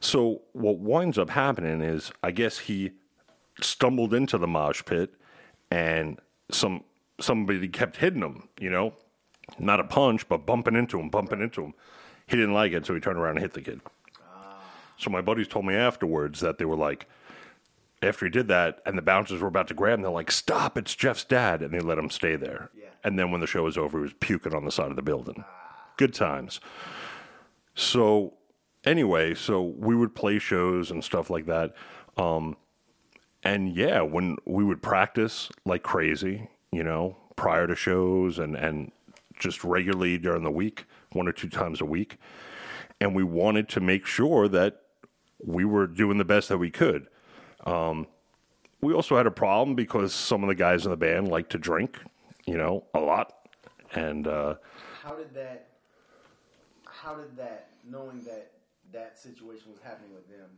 So 0.00 0.42
what 0.52 0.78
winds 0.78 1.18
up 1.18 1.30
happening 1.30 1.80
is, 1.80 2.12
I 2.22 2.30
guess 2.30 2.58
he 2.58 2.92
stumbled 3.60 4.14
into 4.14 4.38
the 4.38 4.46
mosh 4.46 4.82
pit, 4.84 5.14
and 5.70 6.18
some 6.50 6.84
somebody 7.20 7.66
kept 7.68 7.96
hitting 7.96 8.22
him. 8.22 8.48
You 8.60 8.70
know, 8.70 8.94
not 9.58 9.80
a 9.80 9.84
punch, 9.84 10.28
but 10.28 10.46
bumping 10.46 10.76
into 10.76 11.00
him, 11.00 11.08
bumping 11.08 11.40
into 11.40 11.62
him. 11.62 11.74
He 12.26 12.36
didn't 12.36 12.54
like 12.54 12.72
it, 12.72 12.84
so 12.84 12.94
he 12.94 13.00
turned 13.00 13.18
around 13.18 13.36
and 13.36 13.40
hit 13.40 13.54
the 13.54 13.62
kid. 13.62 13.80
So 14.98 15.10
my 15.10 15.20
buddies 15.20 15.48
told 15.48 15.66
me 15.66 15.74
afterwards 15.74 16.40
that 16.40 16.58
they 16.58 16.64
were 16.64 16.76
like, 16.76 17.06
after 18.02 18.26
he 18.26 18.30
did 18.30 18.48
that, 18.48 18.80
and 18.86 18.96
the 18.96 19.02
bouncers 19.02 19.40
were 19.40 19.48
about 19.48 19.68
to 19.68 19.74
grab 19.74 19.98
him, 19.98 20.02
they're 20.02 20.10
like, 20.10 20.30
"Stop! 20.30 20.76
It's 20.76 20.94
Jeff's 20.94 21.24
dad," 21.24 21.62
and 21.62 21.72
they 21.72 21.80
let 21.80 21.98
him 21.98 22.10
stay 22.10 22.36
there. 22.36 22.70
Yeah. 22.76 22.88
And 23.04 23.18
then 23.18 23.30
when 23.30 23.40
the 23.40 23.46
show 23.46 23.62
was 23.62 23.78
over, 23.78 23.98
he 23.98 24.02
was 24.02 24.12
puking 24.20 24.54
on 24.54 24.64
the 24.64 24.72
side 24.72 24.90
of 24.90 24.96
the 24.96 25.02
building. 25.02 25.44
Good 25.96 26.12
times. 26.12 26.60
So 27.74 28.34
anyway, 28.86 29.34
so 29.34 29.60
we 29.62 29.94
would 29.94 30.14
play 30.14 30.38
shows 30.38 30.90
and 30.90 31.04
stuff 31.04 31.28
like 31.28 31.46
that. 31.46 31.74
Um, 32.16 32.56
and 33.42 33.76
yeah, 33.76 34.00
when 34.00 34.36
we 34.46 34.64
would 34.64 34.82
practice 34.82 35.50
like 35.64 35.82
crazy, 35.82 36.48
you 36.72 36.82
know, 36.82 37.16
prior 37.36 37.66
to 37.66 37.76
shows 37.76 38.38
and, 38.38 38.56
and 38.56 38.92
just 39.38 39.62
regularly 39.64 40.16
during 40.18 40.44
the 40.44 40.50
week, 40.50 40.86
one 41.12 41.28
or 41.28 41.32
two 41.32 41.48
times 41.48 41.80
a 41.80 41.84
week. 41.84 42.18
And 43.00 43.14
we 43.14 43.24
wanted 43.24 43.68
to 43.70 43.80
make 43.80 44.06
sure 44.06 44.48
that 44.48 44.80
we 45.44 45.64
were 45.64 45.86
doing 45.86 46.16
the 46.16 46.24
best 46.24 46.48
that 46.48 46.58
we 46.58 46.70
could. 46.70 47.08
Um, 47.66 48.06
we 48.80 48.94
also 48.94 49.16
had 49.16 49.26
a 49.26 49.30
problem 49.30 49.74
because 49.74 50.14
some 50.14 50.42
of 50.42 50.48
the 50.48 50.54
guys 50.54 50.84
in 50.84 50.90
the 50.90 50.96
band 50.96 51.28
like 51.28 51.50
to 51.50 51.58
drink, 51.58 51.98
you 52.46 52.56
know, 52.56 52.84
a 52.94 53.00
lot. 53.00 53.34
And 53.92 54.26
uh, 54.26 54.54
How 55.02 55.14
did 55.14 55.34
that? 55.34 55.68
How 56.84 57.14
did 57.14 57.36
that? 57.36 57.68
Knowing 57.88 58.24
that 58.24 58.52
that 58.92 59.18
situation 59.18 59.70
was 59.70 59.80
happening 59.82 60.14
with 60.14 60.28
them, 60.28 60.48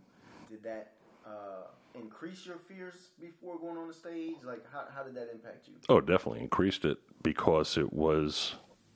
did 0.50 0.62
that 0.62 0.92
uh, 1.26 1.68
increase 1.94 2.46
your 2.46 2.58
fears 2.58 3.08
before 3.20 3.58
going 3.58 3.76
on 3.76 3.88
the 3.88 3.94
stage? 3.94 4.36
Like, 4.44 4.64
how 4.72 4.84
how 4.94 5.02
did 5.02 5.14
that 5.14 5.30
impact 5.32 5.68
you? 5.68 5.74
Oh, 5.88 6.00
definitely 6.00 6.40
increased 6.40 6.84
it 6.84 6.98
because 7.22 7.76
it 7.76 7.92
was, 7.92 8.54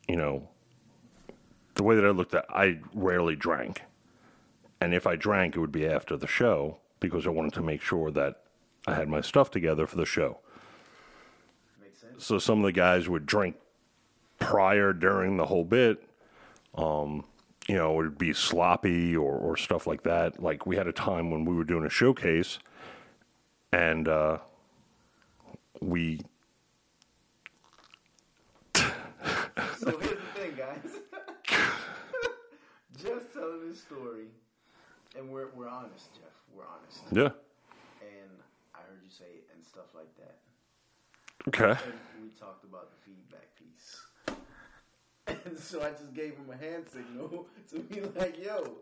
you 0.09 0.17
know, 0.17 0.49
the 1.75 1.83
way 1.83 1.97
that 1.97 2.05
I 2.05 2.11
looked 2.11 2.35
at 2.35 2.45
I 2.49 2.79
rarely 2.95 3.37
drank. 3.37 3.83
And 4.81 4.95
if 4.95 5.07
I 5.07 5.15
drank, 5.15 5.55
it 5.55 5.61
would 5.61 5.73
be 5.73 5.87
after 5.87 6.17
the 6.17 6.27
show 6.27 6.79
because 6.99 7.27
I 7.27 7.31
wanted 7.31 7.53
to 7.55 7.63
make 7.63 7.83
sure 7.83 8.11
that 8.11 8.43
I 8.87 8.95
had 8.95 9.09
my 9.09 9.21
stuff 9.21 9.51
together 9.51 9.87
for 9.87 9.97
the 9.97 10.07
show. 10.07 10.39
Makes 11.81 12.01
sense. 12.01 12.25
So 12.25 12.39
some 12.39 12.59
of 12.59 12.65
the 12.65 12.73
guys 12.73 13.09
would 13.09 13.27
drink 13.27 13.57
prior, 14.41 14.93
during 14.93 15.37
the 15.37 15.47
whole 15.47 15.65
bit. 15.65 16.03
Um, 16.75 17.25
you 17.69 17.77
know, 17.77 17.93
it 17.93 18.05
would 18.05 18.19
be 18.19 18.33
sloppy 18.33 19.17
or, 19.17 19.37
or 19.37 19.57
stuff 19.57 19.87
like 19.87 20.03
that. 20.03 20.43
Like 20.43 20.67
we 20.67 20.77
had 20.77 20.87
a 20.87 20.93
time 20.93 21.31
when 21.31 21.45
we 21.45 21.55
were 21.55 21.65
doing 21.65 21.85
a 21.85 21.91
showcase 21.91 22.59
and 23.73 24.09
uh, 24.09 24.39
we 25.81 26.21
So 28.75 29.99
here's 29.99 30.11
the 30.11 30.41
thing, 30.41 30.55
guys. 30.57 31.01
Jeff's 33.03 33.33
telling 33.35 33.69
his 33.69 33.81
story, 33.81 34.27
and 35.19 35.29
we're 35.29 35.49
we're 35.57 35.69
honest, 35.69 36.15
Jeff. 36.15 36.31
We're 36.55 36.65
honest, 36.65 37.03
yeah. 37.11 37.33
and 38.01 38.31
I 38.75 38.79
heard 38.79 39.01
you 39.03 39.11
say 39.11 39.43
and 39.55 39.65
stuff 39.65 39.95
like 39.95 40.15
that. 40.19 40.39
Okay. 41.49 41.81
And 41.83 42.23
we 42.23 42.31
talked 42.39 42.65
about 42.65 42.91
the 42.91 42.92
feedback 42.92 42.92
piece. 42.92 42.92
And 45.45 45.59
so 45.59 45.83
I 45.83 45.91
just 45.91 46.13
gave 46.15 46.37
him 46.37 46.51
a 46.53 46.57
hand 46.57 46.85
signal 46.93 47.47
to 47.71 47.79
be 47.81 48.01
like, 48.19 48.43
yo. 48.43 48.77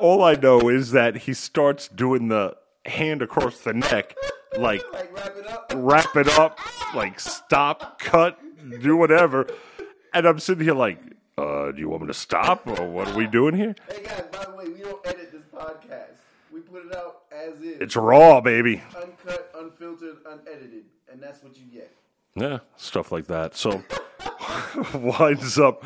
All 0.00 0.22
I 0.22 0.34
know 0.34 0.68
is 0.68 0.92
that 0.92 1.16
he 1.18 1.34
starts 1.34 1.88
doing 1.88 2.28
the 2.28 2.56
hand 2.86 3.22
across 3.22 3.60
the 3.60 3.72
neck, 3.72 4.16
like 4.58 4.82
like 4.92 5.12
wrap 5.14 5.36
it 5.36 5.46
up. 5.46 5.72
wrap 5.74 6.16
it 6.16 6.28
up, 6.38 6.58
like 6.94 7.18
stop, 7.18 7.98
cut, 7.98 8.38
do 8.80 8.96
whatever. 8.96 9.46
And 10.14 10.26
I'm 10.26 10.38
sitting 10.38 10.64
here 10.64 10.74
like, 10.74 10.98
uh, 11.36 11.72
do 11.72 11.80
you 11.80 11.88
want 11.88 12.02
me 12.02 12.08
to 12.08 12.14
stop 12.14 12.66
or 12.66 12.88
what 12.88 13.08
are 13.08 13.16
we 13.16 13.26
doing 13.26 13.56
here? 13.56 13.74
Hey 13.90 14.02
guys, 14.04 14.24
by 14.32 14.44
the 14.44 14.56
way, 14.56 14.68
we 14.68 14.80
don't 14.80 15.04
edit 15.06 15.32
this 15.32 15.42
podcast. 15.52 16.18
We 16.52 16.60
put 16.60 16.86
it 16.86 16.94
out 16.94 17.22
as 17.32 17.60
is. 17.60 17.80
It's 17.80 17.96
raw, 17.96 18.40
baby. 18.40 18.82
uncut, 18.96 19.52
unfiltered, 19.56 20.18
unedited. 20.24 20.84
And 21.12 21.20
that's 21.20 21.42
what 21.42 21.56
you 21.56 21.64
get. 21.64 21.92
Yeah, 22.36 22.60
stuff 22.76 23.10
like 23.10 23.26
that. 23.26 23.56
So 23.56 23.82
winds 24.94 25.58
up. 25.58 25.84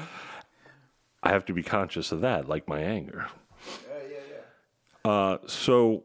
I 1.23 1.31
have 1.31 1.45
to 1.47 1.53
be 1.53 1.63
conscious 1.63 2.13
of 2.13 2.21
that, 2.21 2.49
like 2.49 2.69
my 2.69 2.81
anger. 2.81 3.27
Yeah, 3.67 3.95
yeah, 4.11 4.17
yeah. 5.05 5.11
Uh, 5.11 5.39
so 5.47 6.05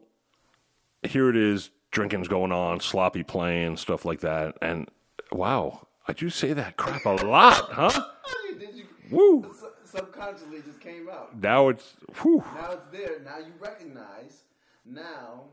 here 1.02 1.28
it 1.28 1.36
is, 1.36 1.70
drinking's 1.90 2.28
going 2.28 2.52
on, 2.52 2.80
sloppy 2.80 3.22
playing, 3.22 3.76
stuff 3.76 4.04
like 4.04 4.20
that. 4.20 4.56
And 4.62 4.88
wow, 5.30 5.86
I 6.08 6.12
do 6.12 6.30
say 6.30 6.52
that 6.52 6.76
crap 6.76 7.04
a 7.04 7.10
lot, 7.10 7.70
huh? 7.72 8.04
Did 8.58 8.74
you? 8.74 8.84
Woo! 9.10 9.54
Subconsciously 9.84 10.62
just 10.64 10.80
came 10.80 11.08
out. 11.08 11.40
Now 11.40 11.68
it's 11.68 11.94
whew. 12.22 12.44
Now 12.54 12.72
it's 12.72 12.86
there. 12.92 13.20
Now 13.24 13.38
you 13.38 13.52
recognize. 13.58 14.42
Now 14.84 15.44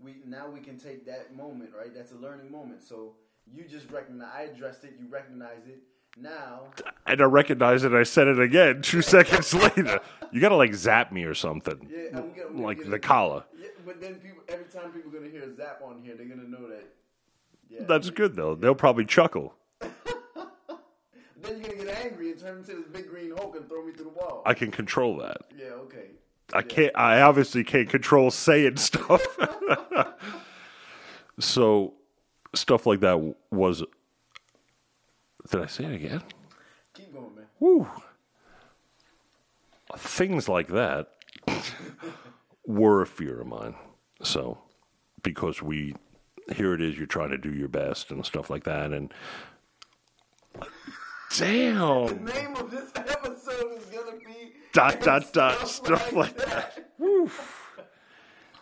we 0.00 0.16
now 0.26 0.50
we 0.50 0.60
can 0.60 0.78
take 0.78 1.06
that 1.06 1.34
moment, 1.36 1.70
right? 1.76 1.94
That's 1.94 2.10
a 2.10 2.16
learning 2.16 2.50
moment. 2.50 2.82
So 2.82 3.12
you 3.52 3.64
just 3.64 3.90
recognize. 3.90 4.30
I 4.34 4.42
addressed 4.42 4.82
it. 4.82 4.94
You 5.00 5.06
recognize 5.08 5.66
it. 5.68 5.78
Now, 6.16 6.68
and 7.06 7.20
I 7.20 7.24
recognize 7.24 7.82
it. 7.82 7.92
I 7.92 8.04
said 8.04 8.28
it 8.28 8.38
again 8.38 8.82
two 8.82 9.02
seconds 9.02 9.52
later. 9.54 10.00
You 10.30 10.40
gotta 10.40 10.56
like 10.56 10.74
zap 10.74 11.12
me 11.12 11.24
or 11.24 11.34
something, 11.34 11.88
yeah, 11.90 12.18
I'm 12.18 12.32
gonna, 12.32 12.66
like 12.66 12.88
the 12.88 12.98
collar. 12.98 13.44
Yeah, 13.58 13.68
but 13.84 14.00
then 14.00 14.14
people, 14.16 14.42
every 14.48 14.66
time 14.66 14.92
people 14.92 15.10
are 15.10 15.14
gonna 15.14 15.30
hear 15.30 15.42
a 15.42 15.54
zap 15.54 15.80
on 15.84 16.00
here, 16.02 16.14
they're 16.16 16.26
gonna 16.26 16.48
know 16.48 16.68
that. 16.68 16.88
Yeah. 17.68 17.84
That's 17.86 18.10
good 18.10 18.36
though. 18.36 18.54
They'll 18.54 18.74
probably 18.74 19.04
chuckle. 19.04 19.54
then 19.80 19.90
you're 21.42 21.58
gonna 21.58 21.84
get 21.84 22.04
angry 22.04 22.30
and 22.30 22.40
turn 22.40 22.58
into 22.58 22.74
this 22.76 22.86
big 22.92 23.08
green 23.08 23.32
Hulk 23.36 23.56
and 23.56 23.68
throw 23.68 23.84
me 23.84 23.92
through 23.92 24.04
the 24.06 24.10
wall. 24.10 24.42
I 24.46 24.54
can 24.54 24.70
control 24.70 25.16
that. 25.18 25.38
yeah. 25.56 25.66
Okay. 25.66 26.10
I 26.52 26.62
can't. 26.62 26.96
I 26.96 27.22
obviously 27.22 27.64
can't 27.64 27.88
control 27.88 28.30
saying 28.30 28.76
stuff. 28.76 29.22
so, 31.40 31.94
stuff 32.54 32.86
like 32.86 33.00
that 33.00 33.34
was. 33.50 33.82
Did 35.50 35.62
I 35.62 35.66
say 35.66 35.84
it 35.84 35.92
again? 35.92 36.22
Keep 36.94 37.12
going, 37.12 37.34
man. 37.34 37.44
Woo. 37.60 37.88
Things 39.96 40.48
like 40.48 40.68
that 40.68 41.08
were 42.66 43.02
a 43.02 43.06
fear 43.06 43.40
of 43.40 43.46
mine. 43.46 43.74
So, 44.22 44.58
because 45.22 45.62
we, 45.62 45.94
here 46.54 46.74
it 46.74 46.80
is, 46.80 46.96
you're 46.96 47.06
trying 47.06 47.30
to 47.30 47.38
do 47.38 47.52
your 47.52 47.68
best 47.68 48.10
and 48.10 48.24
stuff 48.24 48.48
like 48.48 48.64
that. 48.64 48.92
And 48.92 49.12
damn, 51.36 52.06
The 52.06 52.32
Name 52.32 52.56
of 52.56 52.70
this 52.70 52.90
episode 52.96 53.78
is 53.78 53.84
gonna 53.86 54.16
be 54.18 54.54
dot, 54.72 55.00
dot, 55.02 55.32
dot, 55.32 55.68
stuff 55.68 56.12
like 56.12 56.36
that. 56.38 56.90
Woo. 56.98 57.30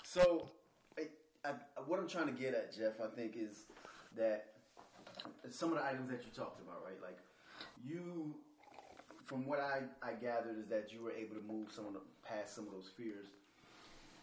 So, 0.03 0.49
I, 0.99 1.03
I, 1.45 1.53
what 1.87 1.99
I'm 1.99 2.09
trying 2.09 2.27
to 2.27 2.33
get 2.33 2.55
at, 2.55 2.75
Jeff, 2.75 2.95
I 3.03 3.14
think, 3.14 3.37
is 3.37 3.66
that 4.16 4.47
some 5.51 5.71
of 5.73 5.79
the 5.79 5.85
items 5.85 6.11
that 6.11 6.25
you 6.25 6.31
talked 6.35 6.61
about, 6.61 6.83
right? 6.85 7.01
Like, 7.03 7.19
you, 7.85 8.35
from 9.25 9.47
what 9.47 9.61
I, 9.61 9.83
I 10.03 10.13
gathered, 10.13 10.59
is 10.59 10.69
that 10.69 10.93
you 10.93 11.03
were 11.03 11.13
able 11.13 11.37
to 11.37 11.43
move 11.43 11.71
some 11.71 11.87
of 11.87 11.93
the, 11.93 12.01
past 12.23 12.55
some 12.55 12.67
of 12.67 12.73
those 12.73 12.91
fears 12.97 13.27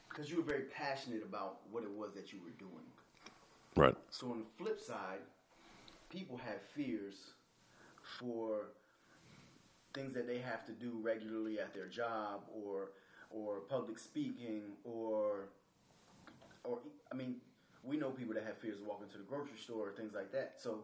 because 0.09 0.29
you 0.29 0.37
were 0.37 0.43
very 0.43 0.63
passionate 0.63 1.23
about 1.23 1.59
what 1.71 1.83
it 1.83 1.91
was 1.91 2.13
that 2.15 2.33
you 2.33 2.39
were 2.43 2.51
doing. 2.57 2.85
Right. 3.75 3.95
So, 4.09 4.31
on 4.31 4.39
the 4.39 4.63
flip 4.63 4.79
side, 4.79 5.19
people 6.09 6.37
have 6.37 6.61
fears 6.75 7.33
for 8.19 8.71
things 9.93 10.13
that 10.13 10.27
they 10.27 10.39
have 10.39 10.65
to 10.65 10.71
do 10.71 10.99
regularly 11.01 11.59
at 11.59 11.73
their 11.73 11.87
job 11.87 12.41
or 12.53 12.91
or 13.29 13.59
public 13.61 13.99
speaking 13.99 14.63
or 14.83 15.49
or 16.63 16.79
I 17.11 17.15
mean 17.15 17.35
we 17.83 17.97
know 17.97 18.09
people 18.09 18.33
that 18.33 18.43
have 18.45 18.57
fears 18.57 18.79
of 18.79 18.87
walking 18.87 19.07
to 19.09 19.17
the 19.17 19.23
grocery 19.23 19.57
store 19.57 19.89
or 19.89 19.91
things 19.91 20.13
like 20.13 20.31
that. 20.31 20.55
So 20.57 20.79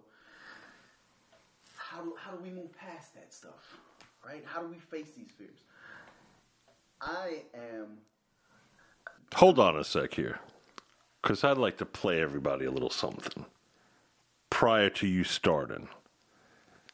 how 1.75 2.01
do 2.03 2.15
how 2.17 2.31
do 2.31 2.43
we 2.43 2.49
move 2.49 2.75
past 2.77 3.13
that 3.15 3.33
stuff? 3.33 3.77
Right? 4.25 4.43
How 4.45 4.61
do 4.61 4.67
we 4.67 4.79
face 4.79 5.09
these 5.15 5.31
fears? 5.37 5.59
I 7.01 7.43
am 7.53 7.97
Hold 9.35 9.59
on 9.59 9.77
a 9.77 9.83
sec 9.83 10.13
here. 10.13 10.39
Because 11.21 11.43
I'd 11.43 11.57
like 11.57 11.77
to 11.77 11.85
play 11.85 12.21
everybody 12.21 12.65
a 12.65 12.71
little 12.71 12.89
something 12.89 13.45
prior 14.49 14.89
to 14.91 15.07
you 15.07 15.23
starting. 15.23 15.89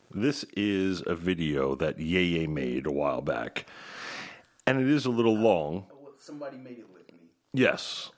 This 0.09 0.43
is 0.57 1.03
a 1.05 1.13
video 1.13 1.75
that 1.75 1.97
Yeye 1.99 2.47
made 2.47 2.87
a 2.87 2.91
while 2.91 3.21
back. 3.21 3.67
And 4.65 4.81
it 4.81 4.87
is 4.87 5.05
a 5.05 5.11
little 5.11 5.37
long. 5.37 5.85
somebody 6.17 6.57
made 6.57 6.79
it 6.79 6.87
with 6.91 7.11
me. 7.13 7.19
Yes. 7.53 8.09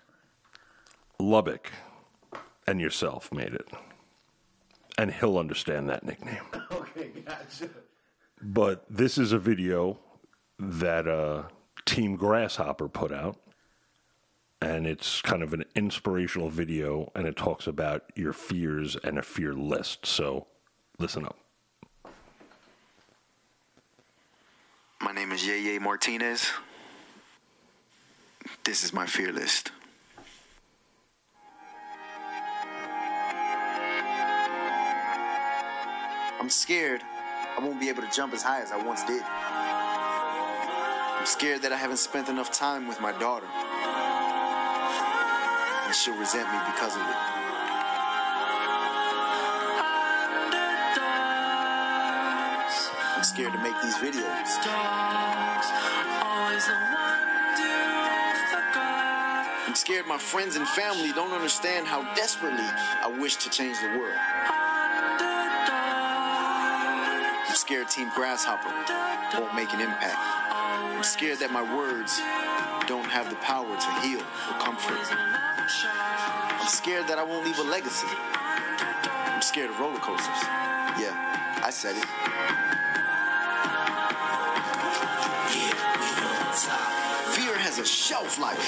Lubbock 1.23 1.71
and 2.67 2.79
yourself 2.79 3.31
made 3.31 3.53
it. 3.53 3.67
And 4.97 5.11
he'll 5.11 5.37
understand 5.37 5.89
that 5.89 6.03
nickname. 6.03 6.43
Okay, 6.71 7.09
gotcha. 7.25 7.69
But 8.39 8.85
this 8.87 9.17
is 9.17 9.31
a 9.31 9.39
video 9.39 9.97
that 10.59 11.07
uh, 11.07 11.43
Team 11.85 12.15
Grasshopper 12.15 12.87
put 12.87 13.11
out. 13.11 13.37
And 14.61 14.85
it's 14.85 15.21
kind 15.21 15.41
of 15.41 15.53
an 15.53 15.65
inspirational 15.75 16.49
video, 16.49 17.11
and 17.15 17.25
it 17.25 17.35
talks 17.35 17.65
about 17.65 18.03
your 18.15 18.31
fears 18.31 18.95
and 19.03 19.17
a 19.17 19.23
fear 19.23 19.53
list. 19.53 20.05
So 20.05 20.45
listen 20.99 21.25
up. 21.25 21.37
My 25.01 25.11
name 25.11 25.31
is 25.31 25.41
Yeye 25.41 25.81
Martinez. 25.81 26.51
This 28.63 28.83
is 28.83 28.93
my 28.93 29.07
fear 29.07 29.33
list. 29.33 29.71
I'm 36.43 36.49
scared 36.49 37.01
I 37.55 37.61
won't 37.61 37.79
be 37.79 37.87
able 37.87 38.01
to 38.01 38.11
jump 38.11 38.33
as 38.33 38.43
high 38.43 38.59
as 38.59 38.73
I 38.73 38.75
once 38.75 39.01
did. 39.05 39.23
I'm 39.23 41.25
scared 41.25 41.61
that 41.61 41.71
I 41.71 41.77
haven't 41.77 42.03
spent 42.03 42.27
enough 42.27 42.51
time 42.51 42.85
with 42.85 42.99
my 42.99 43.13
daughter. 43.13 43.47
And 45.85 45.95
she'll 45.95 46.19
resent 46.19 46.51
me 46.51 46.59
because 46.67 46.97
of 46.97 47.01
it. 47.01 47.15
I'm 53.15 53.23
scared 53.23 53.53
to 53.53 53.59
make 53.63 53.81
these 53.81 53.95
videos. 54.03 54.59
I'm 59.65 59.75
scared 59.75 60.07
my 60.07 60.17
friends 60.17 60.57
and 60.57 60.67
family 60.67 61.13
don't 61.13 61.31
understand 61.31 61.87
how 61.87 62.03
desperately 62.15 62.59
I 62.59 63.07
wish 63.17 63.37
to 63.37 63.49
change 63.49 63.79
the 63.79 63.97
world. 63.97 64.19
I'm 67.53 67.57
scared 67.57 67.87
Team 67.87 68.09
Grasshopper 68.15 68.67
won't 69.39 69.53
make 69.53 69.71
an 69.75 69.79
impact. 69.79 70.17
I'm 70.17 71.03
scared 71.03 71.37
that 71.37 71.51
my 71.51 71.61
words 71.61 72.17
don't 72.87 73.05
have 73.05 73.29
the 73.29 73.35
power 73.45 73.69
to 73.69 73.91
heal 74.01 74.21
or 74.21 74.57
comfort. 74.57 74.97
I'm 75.13 76.67
scared 76.67 77.07
that 77.07 77.19
I 77.19 77.23
won't 77.23 77.45
leave 77.45 77.59
a 77.59 77.61
legacy. 77.61 78.07
I'm 78.09 79.43
scared 79.43 79.69
of 79.69 79.79
roller 79.79 79.99
coasters. 79.99 80.41
Yeah, 80.97 81.61
I 81.63 81.69
said 81.69 81.95
it. 81.95 82.82
Has 87.73 87.81
a 87.81 87.89
shelf 87.89 88.37
life. 88.37 88.61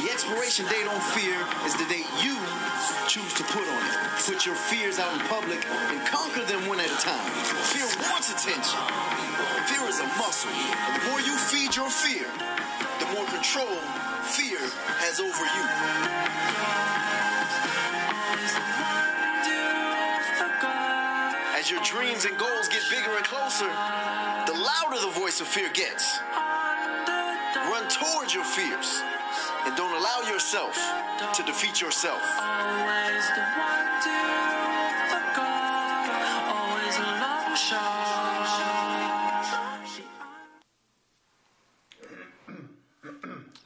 The 0.00 0.08
expiration 0.08 0.64
date 0.72 0.88
on 0.88 1.00
fear 1.12 1.36
is 1.68 1.76
the 1.76 1.84
date 1.84 2.08
you 2.24 2.32
choose 3.08 3.34
to 3.34 3.44
put 3.44 3.60
on 3.60 3.82
it. 3.84 3.96
Put 4.24 4.46
your 4.46 4.54
fears 4.54 4.98
out 4.98 5.12
in 5.12 5.20
public 5.28 5.60
and 5.68 6.00
conquer 6.08 6.40
them 6.48 6.66
one 6.66 6.80
at 6.80 6.88
a 6.88 6.96
time. 6.96 7.28
Fear 7.76 7.84
wants 8.08 8.32
attention. 8.32 8.80
Fear 9.68 9.84
is 9.84 10.00
a 10.00 10.08
muscle. 10.16 10.48
The 10.48 11.10
more 11.10 11.20
you 11.20 11.36
feed 11.36 11.76
your 11.76 11.90
fear, 11.90 12.24
the 13.04 13.06
more 13.12 13.26
control 13.28 13.76
fear 14.32 14.64
has 15.04 15.20
over 15.20 15.44
you. 15.44 15.64
As 21.52 21.70
your 21.70 21.82
dreams 21.84 22.24
and 22.24 22.38
goals 22.38 22.68
get 22.68 22.80
bigger 22.88 23.12
and 23.14 23.24
closer, 23.26 23.68
the 24.48 24.56
louder 24.56 25.04
the 25.04 25.12
voice 25.12 25.42
of 25.42 25.46
fear 25.46 25.68
gets. 25.68 26.18
Run 27.90 28.12
towards 28.12 28.34
your 28.34 28.44
fears 28.44 29.02
and 29.64 29.76
don't 29.76 29.92
allow 29.92 30.30
yourself 30.30 30.76
to 31.34 31.42
defeat 31.42 31.80
yourself. 31.80 32.20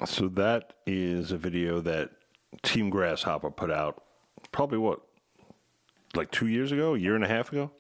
So 0.07 0.29
that 0.29 0.75
is 0.87 1.33
a 1.33 1.37
video 1.37 1.81
that 1.81 2.11
Team 2.63 2.91
Grasshopper 2.91 3.51
put 3.51 3.71
out 3.71 4.05
probably 4.53 4.79
what, 4.79 5.01
like 6.15 6.31
two 6.31 6.47
years 6.47 6.73
ago, 6.73 6.95
a 6.95 6.99
year 6.99 7.15
and 7.15 7.25
a 7.25 7.29
half 7.29 7.53
ago? 7.53 7.71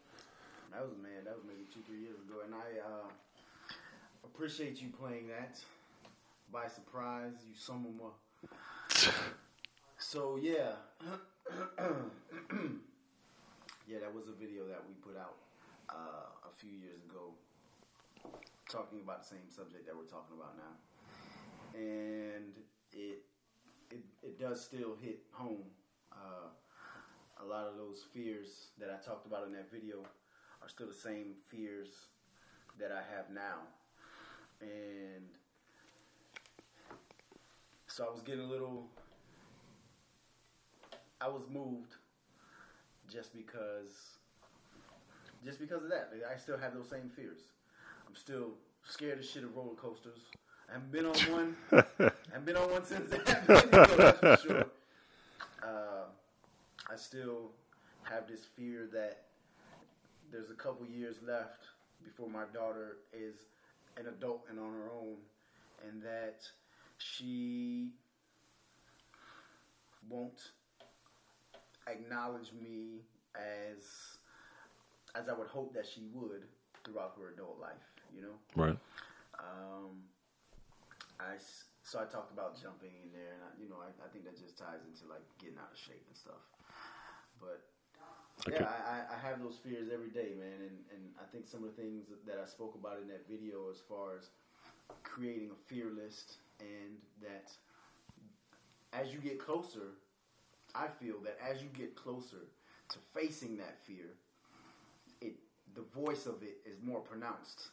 That 0.72 0.82
was 0.82 0.96
man. 1.02 1.24
That 1.24 1.36
was 1.36 1.44
maybe 1.46 1.66
two, 1.72 1.80
three 1.86 2.00
years 2.00 2.18
ago, 2.26 2.40
and 2.44 2.54
I 2.54 2.80
uh, 2.80 3.08
appreciate 4.24 4.80
you 4.82 4.88
playing 4.98 5.28
that 5.28 5.58
by 6.52 6.68
surprise. 6.68 7.44
You 7.46 7.54
summon 7.56 7.96
more. 7.96 8.12
So 9.96 10.36
yeah, 10.36 10.76
yeah, 13.88 13.98
that 14.00 14.14
was 14.14 14.28
a 14.28 14.36
video 14.38 14.68
that 14.68 14.82
we 14.86 14.94
put 15.00 15.16
out 15.18 15.36
uh, 15.88 16.28
a 16.44 16.52
few 16.54 16.70
years 16.70 17.02
ago, 17.08 17.32
talking 18.68 19.00
about 19.02 19.22
the 19.22 19.28
same 19.28 19.48
subject 19.48 19.86
that 19.86 19.96
we're 19.96 20.04
talking 20.04 20.36
about 20.36 20.54
now, 20.58 20.74
and 21.74 22.52
it 22.92 23.24
it, 23.90 24.04
it 24.22 24.38
does 24.38 24.60
still 24.60 24.94
hit 25.00 25.20
home. 25.32 25.64
Uh, 26.12 26.52
a 27.42 27.46
lot 27.46 27.66
of 27.66 27.76
those 27.76 28.04
fears 28.12 28.68
that 28.78 28.90
I 28.90 29.04
talked 29.04 29.26
about 29.26 29.46
in 29.46 29.52
that 29.54 29.70
video 29.72 30.02
are 30.62 30.68
still 30.68 30.86
the 30.86 30.94
same 30.94 31.34
fears 31.48 31.88
that 32.78 32.92
I 32.92 33.02
have 33.14 33.30
now. 33.32 33.66
And 34.60 35.28
so 37.94 38.04
I 38.04 38.10
was 38.10 38.22
getting 38.22 38.44
a 38.44 38.48
little, 38.48 38.88
I 41.20 41.28
was 41.28 41.42
moved 41.48 41.94
just 43.08 43.32
because, 43.32 44.16
just 45.44 45.60
because 45.60 45.84
of 45.84 45.90
that. 45.90 46.10
I 46.28 46.36
still 46.36 46.58
have 46.58 46.74
those 46.74 46.88
same 46.88 47.08
fears. 47.14 47.38
I'm 48.08 48.16
still 48.16 48.54
scared 48.82 49.20
as 49.20 49.30
shit 49.30 49.44
of 49.44 49.54
roller 49.54 49.76
coasters. 49.76 50.18
I 50.68 50.72
haven't 50.72 50.90
been 50.90 51.06
on 51.06 51.16
one. 51.32 51.56
I 52.00 52.10
haven't 52.32 52.46
been 52.46 52.56
on 52.56 52.68
one 52.68 52.84
since 52.84 53.08
that 53.10 53.26
that's 53.46 54.18
for 54.18 54.48
sure. 54.48 54.66
Uh, 55.62 56.06
I 56.92 56.96
still 56.96 57.52
have 58.02 58.26
this 58.26 58.40
fear 58.56 58.88
that 58.92 59.22
there's 60.32 60.50
a 60.50 60.54
couple 60.54 60.84
years 60.84 61.18
left 61.24 61.62
before 62.02 62.28
my 62.28 62.42
daughter 62.52 62.96
is 63.12 63.36
an 63.96 64.06
adult 64.08 64.46
and 64.50 64.58
on 64.58 64.72
her 64.72 64.90
own, 65.00 65.14
and 65.88 66.02
that 66.02 66.40
she 67.04 67.90
won't 70.08 70.52
acknowledge 71.86 72.50
me 72.60 73.02
as 73.34 74.16
as 75.14 75.28
I 75.28 75.34
would 75.34 75.48
hope 75.48 75.74
that 75.74 75.86
she 75.86 76.02
would 76.12 76.42
throughout 76.84 77.14
her 77.18 77.32
adult 77.32 77.58
life. 77.60 77.84
You 78.14 78.22
know. 78.22 78.36
Right. 78.56 78.78
Um, 79.38 80.02
I 81.20 81.34
so 81.82 82.00
I 82.00 82.04
talked 82.04 82.32
about 82.32 82.60
jumping 82.60 82.90
in 83.04 83.12
there, 83.12 83.34
and 83.36 83.42
I, 83.44 83.50
you 83.60 83.68
know, 83.68 83.76
I, 83.84 83.92
I 84.04 84.08
think 84.12 84.24
that 84.24 84.40
just 84.40 84.56
ties 84.56 84.80
into 84.88 85.04
like 85.10 85.22
getting 85.38 85.58
out 85.58 85.68
of 85.72 85.78
shape 85.78 86.04
and 86.08 86.16
stuff. 86.16 86.40
But 87.40 87.60
Okay. 88.48 88.58
yeah, 88.60 88.66
I, 88.68 89.04
I- 89.04 89.08
I 89.14 89.18
have 89.28 89.40
those 89.40 89.56
fears 89.62 89.88
every 89.92 90.10
day, 90.10 90.34
man, 90.36 90.58
and, 90.60 90.76
and 90.92 91.02
I 91.20 91.24
think 91.30 91.46
some 91.46 91.62
of 91.64 91.70
the 91.74 91.80
things 91.80 92.08
that 92.26 92.36
I 92.42 92.46
spoke 92.48 92.74
about 92.74 92.98
in 93.00 93.08
that 93.08 93.28
video, 93.28 93.70
as 93.70 93.78
far 93.88 94.16
as 94.18 94.28
creating 95.02 95.50
a 95.52 95.58
fear 95.68 95.86
list, 95.94 96.38
and 96.60 96.96
that 97.22 97.50
as 98.92 99.12
you 99.12 99.18
get 99.18 99.38
closer, 99.38 99.92
I 100.74 100.86
feel 100.88 101.16
that 101.24 101.38
as 101.44 101.62
you 101.62 101.68
get 101.76 101.94
closer 101.96 102.48
to 102.90 102.98
facing 103.12 103.56
that 103.58 103.78
fear, 103.84 104.14
it 105.20 105.34
the 105.74 105.82
voice 106.00 106.26
of 106.26 106.42
it 106.42 106.58
is 106.64 106.78
more 106.82 107.00
pronounced, 107.00 107.68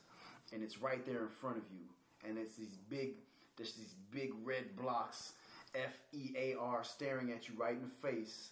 and 0.53 0.63
it's 0.63 0.79
right 0.79 1.05
there 1.05 1.21
in 1.21 1.29
front 1.29 1.57
of 1.57 1.63
you, 1.71 1.85
and 2.27 2.37
it's 2.37 2.55
these 2.55 2.77
big, 2.89 3.11
there's 3.57 3.73
these 3.73 3.95
big 4.11 4.31
red 4.43 4.75
blocks, 4.75 5.33
F 5.75 5.99
E 6.13 6.33
A 6.37 6.55
R, 6.59 6.83
staring 6.83 7.31
at 7.31 7.47
you 7.47 7.55
right 7.57 7.75
in 7.75 7.81
the 7.81 8.07
face, 8.07 8.49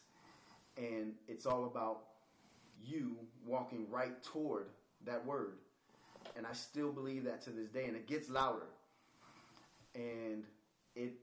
and 0.77 1.13
it's 1.27 1.45
all 1.45 1.65
about 1.65 2.01
you 2.83 3.15
walking 3.45 3.87
right 3.89 4.21
toward 4.23 4.67
that 5.05 5.25
word, 5.25 5.53
and 6.35 6.45
I 6.45 6.53
still 6.53 6.91
believe 6.91 7.23
that 7.23 7.41
to 7.43 7.49
this 7.49 7.69
day, 7.69 7.85
and 7.85 7.95
it 7.95 8.07
gets 8.07 8.29
louder, 8.29 8.67
and 9.95 10.43
it 10.95 11.13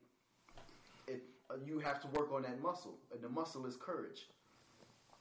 it 1.07 1.23
you 1.65 1.79
have 1.79 2.01
to 2.03 2.09
work 2.09 2.33
on 2.33 2.43
that 2.43 2.61
muscle, 2.61 2.99
and 3.13 3.23
the 3.23 3.29
muscle 3.29 3.67
is 3.67 3.77
courage. 3.77 4.27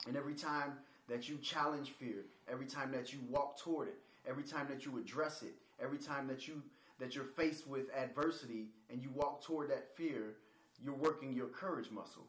And 0.08 0.15
every 0.15 0.36
time 0.36 0.73
that 1.08 1.29
you 1.29 1.38
challenge 1.38 1.91
fear, 1.91 2.25
every 2.51 2.65
time 2.65 2.91
that 2.91 3.13
you 3.13 3.19
walk 3.29 3.60
toward 3.60 3.88
it, 3.88 3.97
every 4.27 4.43
time 4.43 4.67
that 4.69 4.86
you 4.86 4.97
address 4.97 5.41
it, 5.43 5.53
every 5.81 5.97
time 5.97 6.27
that 6.27 6.47
you 6.47 6.62
that 6.99 7.15
you're 7.15 7.25
faced 7.25 7.67
with 7.67 7.93
adversity 7.95 8.67
and 8.89 9.01
you 9.01 9.10
walk 9.13 9.43
toward 9.43 9.69
that 9.69 9.95
fear, 9.95 10.36
you're 10.84 10.95
working 10.95 11.34
your 11.34 11.47
courage 11.47 11.91
muscle. 11.91 12.25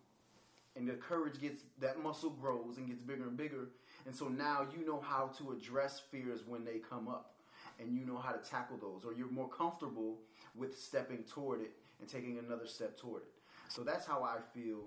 And 0.74 0.86
the 0.86 0.94
courage 0.94 1.40
gets 1.40 1.62
that 1.80 2.02
muscle 2.02 2.30
grows 2.30 2.76
and 2.76 2.86
gets 2.86 3.00
bigger 3.00 3.28
and 3.28 3.36
bigger. 3.36 3.68
And 4.04 4.14
so 4.14 4.28
now 4.28 4.66
you 4.76 4.86
know 4.86 5.00
how 5.00 5.30
to 5.38 5.52
address 5.52 6.02
fears 6.10 6.40
when 6.46 6.64
they 6.64 6.78
come 6.78 7.08
up. 7.08 7.35
And 7.78 7.92
you 7.94 8.06
know 8.06 8.16
how 8.16 8.32
to 8.32 8.38
tackle 8.38 8.78
those, 8.78 9.04
or 9.04 9.12
you're 9.12 9.30
more 9.30 9.48
comfortable 9.48 10.18
with 10.54 10.78
stepping 10.78 11.24
toward 11.24 11.60
it 11.60 11.72
and 12.00 12.08
taking 12.08 12.38
another 12.38 12.66
step 12.66 12.96
toward 12.98 13.22
it. 13.22 13.32
So 13.68 13.82
that's 13.82 14.06
how 14.06 14.22
I 14.22 14.38
feel 14.58 14.84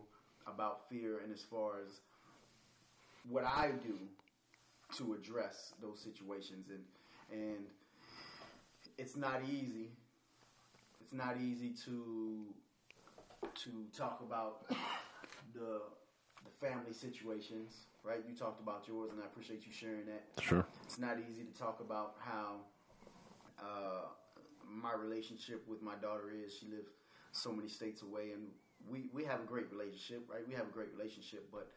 about 0.47 0.89
fear, 0.89 1.19
and 1.23 1.31
as 1.31 1.41
far 1.43 1.73
as 1.85 2.01
what 3.29 3.43
I 3.43 3.71
do 3.83 3.95
to 4.97 5.13
address 5.13 5.73
those 5.81 5.99
situations, 5.99 6.69
and 6.69 6.83
and 7.31 7.65
it's 8.97 9.15
not 9.15 9.41
easy. 9.47 9.91
It's 11.01 11.13
not 11.13 11.37
easy 11.39 11.73
to 11.85 12.45
to 13.55 13.69
talk 13.95 14.21
about 14.25 14.67
the 15.53 15.81
the 16.43 16.67
family 16.67 16.93
situations, 16.93 17.85
right? 18.03 18.23
You 18.27 18.35
talked 18.35 18.61
about 18.61 18.87
yours, 18.87 19.11
and 19.11 19.21
I 19.21 19.25
appreciate 19.25 19.65
you 19.67 19.73
sharing 19.73 20.05
that. 20.05 20.23
Sure. 20.41 20.65
It's 20.85 20.97
not 20.97 21.17
easy 21.29 21.43
to 21.43 21.59
talk 21.59 21.79
about 21.81 22.15
how 22.19 22.61
uh, 23.61 24.07
my 24.65 24.93
relationship 24.93 25.67
with 25.67 25.81
my 25.81 25.95
daughter 25.95 26.31
is. 26.31 26.53
She 26.53 26.67
lives 26.67 26.89
so 27.31 27.51
many 27.51 27.69
states 27.69 28.01
away, 28.01 28.31
and 28.33 28.47
we 28.89 29.09
we 29.13 29.23
have 29.25 29.41
a 29.41 29.45
great 29.45 29.71
relationship, 29.71 30.27
right? 30.31 30.47
We 30.47 30.53
have 30.55 30.67
a 30.67 30.71
great 30.71 30.89
relationship, 30.95 31.49
but 31.51 31.71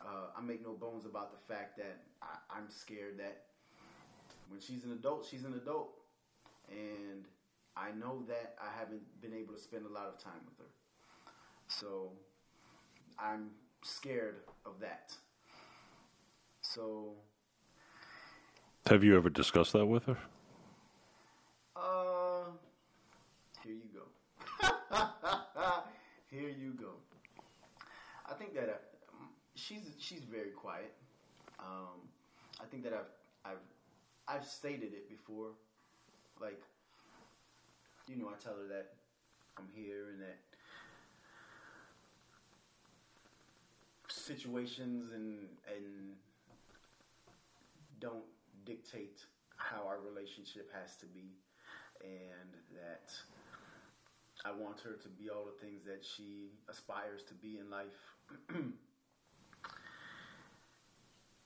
uh, 0.00 0.36
I 0.36 0.40
make 0.40 0.62
no 0.62 0.72
bones 0.72 1.04
about 1.06 1.32
the 1.32 1.54
fact 1.54 1.76
that 1.78 2.00
I, 2.22 2.58
I'm 2.58 2.70
scared 2.70 3.18
that 3.18 3.42
when 4.48 4.60
she's 4.60 4.84
an 4.84 4.92
adult, 4.92 5.26
she's 5.30 5.44
an 5.44 5.54
adult, 5.54 5.92
and 6.70 7.24
I 7.76 7.92
know 7.92 8.22
that 8.28 8.54
I 8.60 8.68
haven't 8.78 9.02
been 9.20 9.32
able 9.32 9.54
to 9.54 9.60
spend 9.60 9.86
a 9.86 9.92
lot 9.92 10.06
of 10.06 10.18
time 10.18 10.40
with 10.44 10.58
her, 10.58 10.72
so 11.68 12.12
I'm 13.18 13.50
scared 13.82 14.36
of 14.66 14.80
that. 14.80 15.14
So 16.62 17.14
Have 18.86 19.02
you 19.04 19.16
ever 19.16 19.30
discussed 19.30 19.72
that 19.72 19.86
with 19.86 20.04
her? 20.04 20.18
Uh, 21.80 22.50
here 23.64 23.72
you 23.74 23.88
go. 23.94 24.04
here 26.30 26.48
you 26.50 26.72
go. 26.74 26.92
I 28.28 28.34
think 28.34 28.54
that 28.54 28.68
uh, 28.68 29.24
she's 29.54 29.94
she's 29.98 30.24
very 30.24 30.50
quiet. 30.50 30.92
Um, 31.58 32.08
I 32.60 32.64
think 32.70 32.82
that 32.84 32.92
I've 32.92 33.52
I've 33.52 33.64
I've 34.28 34.44
stated 34.44 34.92
it 34.92 35.08
before. 35.08 35.48
Like, 36.40 36.60
you 38.08 38.16
know, 38.16 38.28
I 38.28 38.42
tell 38.42 38.54
her 38.54 38.68
that 38.68 38.92
I'm 39.56 39.68
here 39.74 40.08
and 40.12 40.20
that 40.20 40.38
situations 44.08 45.12
and 45.12 45.48
and 45.66 46.14
don't 48.00 48.24
dictate 48.66 49.24
how 49.56 49.86
our 49.86 49.98
relationship 50.00 50.70
has 50.72 50.96
to 50.96 51.06
be 51.06 51.32
and 52.02 52.50
that 52.74 53.12
I 54.44 54.52
want 54.52 54.80
her 54.80 54.92
to 55.02 55.08
be 55.08 55.28
all 55.28 55.44
the 55.44 55.64
things 55.64 55.84
that 55.84 56.04
she 56.04 56.50
aspires 56.68 57.22
to 57.28 57.34
be 57.34 57.58
in 57.58 57.70
life. 57.70 58.16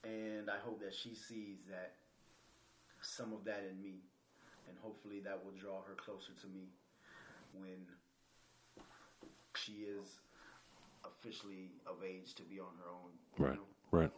and 0.04 0.50
I 0.50 0.58
hope 0.64 0.80
that 0.80 0.94
she 0.94 1.14
sees 1.14 1.58
that 1.70 1.94
some 3.00 3.32
of 3.32 3.44
that 3.44 3.68
in 3.70 3.82
me 3.82 4.00
and 4.68 4.76
hopefully 4.80 5.20
that 5.20 5.44
will 5.44 5.52
draw 5.52 5.82
her 5.82 5.94
closer 5.94 6.32
to 6.40 6.46
me 6.46 6.68
when 7.52 7.86
she 9.56 9.84
is 9.84 10.20
officially 11.04 11.70
of 11.86 11.96
age 12.04 12.34
to 12.34 12.42
be 12.42 12.60
on 12.60 12.68
her 12.82 12.90
own. 12.90 13.10
Right, 13.38 13.56
know? 13.56 13.62
right. 13.90 14.10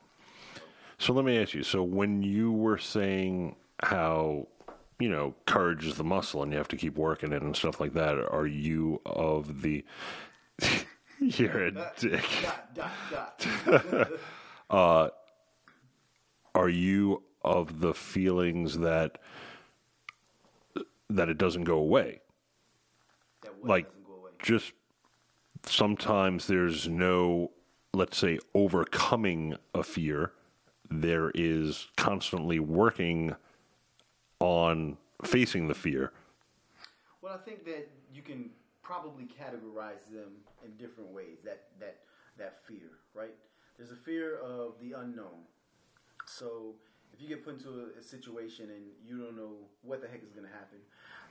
So 0.98 1.12
let 1.12 1.24
me 1.24 1.40
ask 1.40 1.54
you. 1.54 1.62
So 1.62 1.82
when 1.82 2.22
you 2.22 2.52
were 2.52 2.78
saying 2.78 3.56
how 3.82 4.48
you 4.98 5.08
know 5.08 5.34
courage 5.46 5.86
is 5.86 5.96
the 5.96 6.04
muscle 6.04 6.42
and 6.42 6.52
you 6.52 6.58
have 6.58 6.68
to 6.68 6.76
keep 6.76 6.96
working 6.96 7.32
it 7.32 7.42
and 7.42 7.56
stuff 7.56 7.80
like 7.80 7.92
that, 7.94 8.18
are 8.18 8.46
you 8.46 9.00
of 9.06 9.62
the? 9.62 9.84
You're 11.20 11.66
a 11.66 11.70
dick. 11.98 12.28
Dot, 12.74 12.74
dot, 13.10 13.46
dot. 14.70 15.12
Are 16.54 16.68
you 16.68 17.22
of 17.42 17.80
the 17.80 17.94
feelings 17.94 18.78
that 18.78 19.18
that 21.10 21.28
it 21.28 21.38
doesn't 21.38 21.64
go 21.64 21.76
away? 21.78 22.20
that 23.42 23.64
Like 23.64 23.88
go 24.06 24.14
away. 24.14 24.30
just 24.42 24.72
sometimes 25.64 26.46
there's 26.46 26.88
no 26.88 27.50
let's 27.92 28.16
say 28.18 28.38
overcoming 28.54 29.56
a 29.74 29.82
fear 29.82 30.32
there 30.90 31.30
is 31.34 31.88
constantly 31.96 32.58
working 32.60 33.34
on 34.40 34.96
facing 35.24 35.68
the 35.68 35.74
fear 35.74 36.12
Well, 37.22 37.34
I 37.34 37.38
think 37.38 37.64
that 37.64 37.88
you 38.12 38.22
can 38.22 38.50
probably 38.82 39.24
categorize 39.24 40.06
them 40.12 40.30
in 40.64 40.76
different 40.78 41.10
ways. 41.10 41.38
That 41.44 41.64
that 41.80 41.98
that 42.38 42.58
fear, 42.66 42.90
right? 43.14 43.34
There's 43.76 43.90
a 43.90 43.96
fear 43.96 44.38
of 44.38 44.74
the 44.80 44.92
unknown. 44.92 45.44
So 46.26 46.74
if 47.12 47.20
you 47.20 47.28
get 47.28 47.44
put 47.44 47.54
into 47.54 47.70
a, 47.96 47.98
a 48.00 48.02
situation 48.02 48.66
and 48.70 48.84
you 49.04 49.18
don't 49.22 49.36
know 49.36 49.54
what 49.82 50.00
the 50.02 50.08
heck 50.08 50.22
is 50.22 50.32
going 50.32 50.46
to 50.46 50.52
happen, 50.52 50.78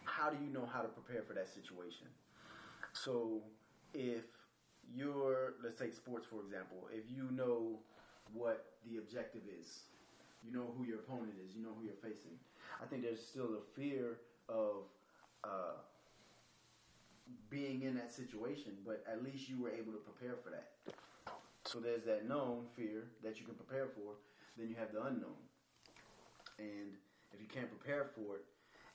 how 0.04 0.30
do 0.30 0.38
you 0.44 0.52
know 0.52 0.66
how 0.66 0.82
to 0.82 0.88
prepare 0.88 1.22
for 1.24 1.34
that 1.34 1.48
situation? 1.48 2.08
So 2.94 3.42
if 3.94 4.26
you're, 4.94 5.56
let's 5.64 5.80
take 5.80 5.94
sports 5.94 6.26
for 6.30 6.42
example, 6.42 6.88
if 6.92 7.06
you 7.10 7.30
know 7.32 7.80
what 8.34 8.74
the 8.88 8.98
objective 8.98 9.42
is, 9.60 9.84
you 10.44 10.52
know 10.52 10.74
who 10.78 10.86
your 10.86 11.00
opponent 11.00 11.34
is, 11.44 11.56
you 11.56 11.64
know 11.64 11.74
who 11.78 11.86
you're 11.86 12.02
facing. 12.02 12.38
I 12.82 12.86
think 12.86 13.04
there's 13.04 13.26
still 13.26 13.56
a 13.56 13.80
fear 13.80 14.18
of 14.50 14.84
uh, 15.44 15.80
being 17.50 17.84
in 17.84 17.96
that 17.96 18.12
situation, 18.12 18.74
but 18.86 19.04
at 19.12 19.24
least 19.24 19.50
you 19.50 19.62
were 19.62 19.70
able 19.70 19.92
to 19.94 20.00
prepare 20.00 20.36
for 20.44 20.50
that. 20.50 20.72
So 21.66 21.80
there's 21.80 22.04
that 22.06 22.28
known 22.28 22.66
fear 22.76 23.06
that 23.24 23.40
you 23.40 23.46
can 23.46 23.56
prepare 23.56 23.88
for, 23.88 24.14
then 24.58 24.70
you 24.70 24.76
have 24.76 24.94
the 24.94 25.02
unknown. 25.02 25.42
And 26.60 26.94
if 27.34 27.42
you 27.42 27.48
can't 27.48 27.70
prepare 27.70 28.06
for 28.16 28.38
it, 28.38 28.46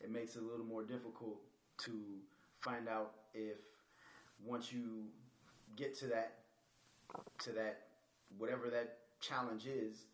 it 0.02 0.10
makes 0.10 0.36
it 0.36 0.42
a 0.42 0.46
little 0.46 0.64
more 0.64 0.82
difficult 0.82 1.36
to 1.84 1.92
find 2.60 2.88
out 2.88 3.12
if 3.34 3.56
once 4.44 4.72
you 4.72 5.04
get 5.76 5.98
to 5.98 6.06
that 6.06 6.36
to 7.38 7.50
that 7.50 7.86
whatever 8.38 8.70
that 8.70 8.98
challenge 9.20 9.66
is, 9.66 10.04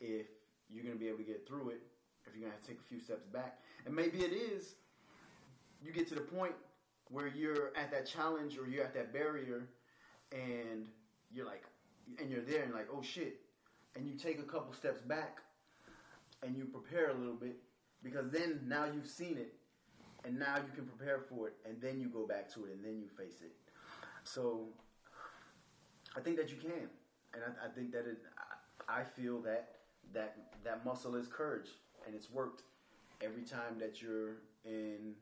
if 0.00 0.26
you're 0.68 0.82
going 0.82 0.94
to 0.94 1.00
be 1.00 1.08
able 1.08 1.18
to 1.18 1.24
get 1.24 1.46
through 1.46 1.70
it, 1.70 1.80
if 2.30 2.38
you're 2.38 2.48
going 2.48 2.58
to 2.60 2.66
to 2.66 2.68
take 2.68 2.78
a 2.78 2.88
few 2.88 3.00
steps 3.00 3.26
back. 3.26 3.58
And 3.86 3.94
maybe 3.94 4.18
it 4.18 4.32
is 4.32 4.74
you 5.82 5.92
get 5.92 6.08
to 6.08 6.14
the 6.14 6.20
point 6.20 6.52
where 7.10 7.28
you're 7.28 7.72
at 7.76 7.90
that 7.90 8.06
challenge 8.06 8.58
or 8.58 8.68
you're 8.68 8.84
at 8.84 8.94
that 8.94 9.12
barrier 9.12 9.66
and 10.32 10.86
you're 11.32 11.46
like 11.46 11.64
and 12.18 12.30
you're 12.30 12.42
there 12.42 12.62
and 12.62 12.72
like 12.72 12.88
oh 12.92 13.02
shit. 13.02 13.40
And 13.96 14.06
you 14.06 14.14
take 14.14 14.38
a 14.38 14.44
couple 14.44 14.72
steps 14.72 15.00
back 15.00 15.38
and 16.44 16.56
you 16.56 16.64
prepare 16.64 17.10
a 17.10 17.14
little 17.14 17.34
bit 17.34 17.56
because 18.04 18.30
then 18.30 18.60
now 18.66 18.84
you've 18.84 19.08
seen 19.08 19.36
it 19.36 19.54
and 20.24 20.38
now 20.38 20.56
you 20.56 20.72
can 20.74 20.84
prepare 20.84 21.18
for 21.18 21.48
it 21.48 21.54
and 21.66 21.80
then 21.80 22.00
you 22.00 22.08
go 22.08 22.26
back 22.26 22.52
to 22.54 22.66
it 22.66 22.72
and 22.72 22.84
then 22.84 23.00
you 23.00 23.08
face 23.08 23.40
it. 23.42 23.52
So 24.24 24.68
i 26.16 26.20
think 26.20 26.36
that 26.36 26.50
you 26.50 26.56
can. 26.56 26.88
And 27.32 27.42
i, 27.44 27.66
I 27.66 27.68
think 27.68 27.92
that 27.92 28.06
it 28.06 28.18
I 28.88 29.02
feel 29.02 29.40
that 29.42 29.76
that 30.12 30.36
that 30.64 30.84
muscle 30.84 31.14
is 31.14 31.26
courage 31.26 31.68
and 32.06 32.14
it's 32.14 32.30
worked 32.30 32.62
every 33.22 33.42
time 33.42 33.78
that 33.78 34.00
you're 34.02 34.36
in 34.64 35.14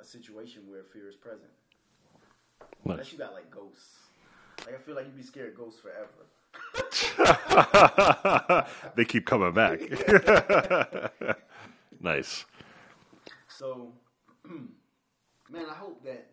a 0.00 0.04
situation 0.04 0.62
where 0.68 0.82
fear 0.84 1.08
is 1.08 1.16
present. 1.16 1.50
Unless 2.84 3.12
you 3.12 3.18
got 3.18 3.32
like 3.32 3.50
ghosts. 3.50 3.96
Like 4.64 4.74
i 4.74 4.78
feel 4.78 4.94
like 4.94 5.06
you'd 5.06 5.16
be 5.16 5.22
scared 5.22 5.50
of 5.50 5.56
ghosts 5.56 5.80
forever. 5.80 6.26
They 8.96 9.04
keep 9.04 9.26
coming 9.26 9.52
back. 9.52 9.80
Nice. 12.00 12.44
So, 13.48 13.92
man, 14.44 15.64
I 15.68 15.74
hope 15.74 16.04
that 16.04 16.26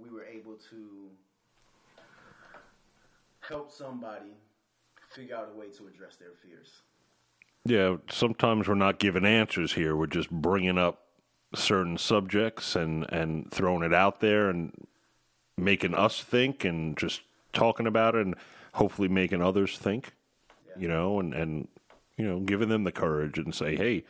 we 0.00 0.08
were 0.10 0.24
able 0.24 0.54
to 0.70 1.10
help 3.40 3.70
somebody 3.72 4.36
figure 5.10 5.36
out 5.36 5.50
a 5.52 5.58
way 5.58 5.70
to 5.70 5.88
address 5.88 6.16
their 6.16 6.32
fears. 6.42 6.82
Yeah 7.68 7.96
sometimes 8.10 8.66
we're 8.66 8.74
not 8.74 8.98
giving 8.98 9.24
answers 9.24 9.72
here 9.74 9.94
we're 9.94 10.06
just 10.06 10.30
bringing 10.30 10.78
up 10.78 11.02
certain 11.54 11.98
subjects 11.98 12.74
and 12.74 13.06
and 13.10 13.50
throwing 13.50 13.82
it 13.82 13.94
out 13.94 14.20
there 14.20 14.48
and 14.48 14.72
making 15.56 15.94
us 15.94 16.22
think 16.22 16.64
and 16.64 16.96
just 16.96 17.22
talking 17.52 17.86
about 17.86 18.14
it 18.14 18.24
and 18.24 18.34
hopefully 18.74 19.08
making 19.08 19.42
others 19.42 19.76
think 19.78 20.12
you 20.76 20.88
know 20.88 21.18
and 21.20 21.34
and 21.34 21.68
you 22.16 22.26
know 22.26 22.40
giving 22.40 22.68
them 22.68 22.84
the 22.84 22.92
courage 22.92 23.38
and 23.38 23.54
say 23.54 23.76
hey 23.76 24.04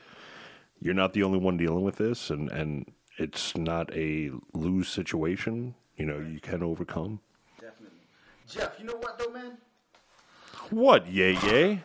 you're 0.80 0.94
not 0.94 1.12
the 1.12 1.22
only 1.22 1.38
one 1.38 1.56
dealing 1.56 1.82
with 1.82 1.96
this 1.96 2.30
and 2.30 2.50
and 2.50 2.92
it's 3.16 3.56
not 3.56 3.92
a 3.94 4.30
lose 4.52 4.88
situation 4.88 5.74
you 5.96 6.04
know 6.04 6.18
you 6.18 6.40
can 6.40 6.62
overcome 6.62 7.20
Definitely. 7.60 7.98
Jeff, 8.48 8.78
you 8.78 8.84
know 8.84 8.96
what 9.00 9.18
though, 9.18 9.30
man? 9.30 9.58
what 10.70 11.06
yay 11.10 11.32
yay 11.44 11.82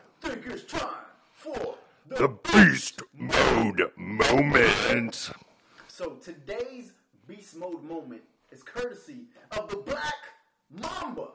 time 0.68 1.03
for 1.44 1.76
the, 2.08 2.16
the 2.16 2.28
beast 2.54 3.02
mode 3.14 3.92
moment 3.98 5.30
So 5.90 6.12
today's 6.24 6.94
beast 7.28 7.58
mode 7.58 7.84
moment 7.84 8.22
is 8.52 8.64
courtesy 8.64 9.26
of 9.52 9.70
the 9.70 9.76
Black 9.78 10.22
Mamba. 10.72 11.28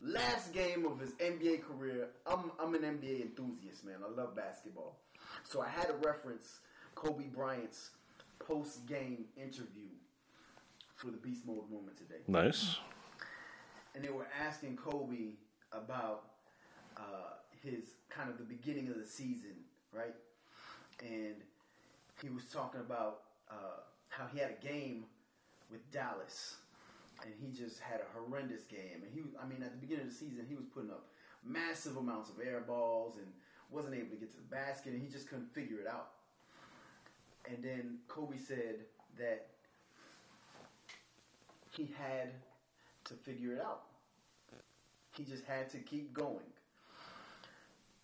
Last 0.00 0.52
game 0.52 0.84
of 0.84 0.98
his 0.98 1.12
NBA 1.12 1.62
career. 1.62 2.08
I'm 2.26 2.50
I'm 2.58 2.74
an 2.74 2.82
NBA 2.82 3.22
enthusiast, 3.22 3.84
man. 3.84 3.98
I 4.04 4.10
love 4.20 4.34
basketball. 4.34 4.98
So 5.44 5.60
I 5.62 5.68
had 5.68 5.86
to 5.86 5.94
reference 6.04 6.58
Kobe 6.96 7.28
Bryant's 7.28 7.90
post 8.40 8.86
game 8.86 9.26
interview 9.36 9.90
for 10.96 11.12
the 11.12 11.16
beast 11.18 11.46
mode 11.46 11.70
moment 11.70 11.96
today 11.96 12.22
nice 12.28 12.76
and 13.94 14.04
they 14.04 14.10
were 14.10 14.26
asking 14.44 14.76
Kobe 14.76 15.34
about 15.72 16.24
uh, 16.96 17.41
his 17.62 17.94
kind 18.10 18.28
of 18.28 18.38
the 18.38 18.44
beginning 18.44 18.88
of 18.88 18.98
the 18.98 19.06
season, 19.06 19.54
right? 19.92 20.14
And 21.00 21.36
he 22.20 22.28
was 22.28 22.44
talking 22.52 22.80
about 22.80 23.20
uh, 23.50 23.80
how 24.08 24.26
he 24.32 24.38
had 24.38 24.50
a 24.50 24.66
game 24.66 25.04
with 25.70 25.90
Dallas, 25.90 26.56
and 27.24 27.32
he 27.40 27.50
just 27.50 27.80
had 27.80 28.00
a 28.00 28.18
horrendous 28.18 28.64
game. 28.64 29.02
And 29.02 29.12
he, 29.12 29.22
was, 29.22 29.30
I 29.42 29.46
mean, 29.46 29.62
at 29.62 29.72
the 29.72 29.78
beginning 29.78 30.06
of 30.06 30.10
the 30.10 30.14
season, 30.14 30.44
he 30.48 30.54
was 30.54 30.64
putting 30.74 30.90
up 30.90 31.06
massive 31.44 31.96
amounts 31.96 32.30
of 32.30 32.36
air 32.44 32.60
balls 32.60 33.16
and 33.16 33.26
wasn't 33.70 33.94
able 33.94 34.10
to 34.10 34.16
get 34.16 34.30
to 34.30 34.36
the 34.36 34.54
basket, 34.54 34.92
and 34.92 35.02
he 35.02 35.08
just 35.08 35.28
couldn't 35.28 35.52
figure 35.54 35.80
it 35.80 35.86
out. 35.86 36.10
And 37.50 37.62
then 37.62 37.98
Kobe 38.08 38.36
said 38.36 38.76
that 39.18 39.46
he 41.70 41.90
had 41.98 42.30
to 43.04 43.14
figure 43.14 43.54
it 43.54 43.60
out. 43.60 43.82
He 45.16 45.24
just 45.24 45.44
had 45.44 45.68
to 45.70 45.78
keep 45.78 46.12
going. 46.12 46.38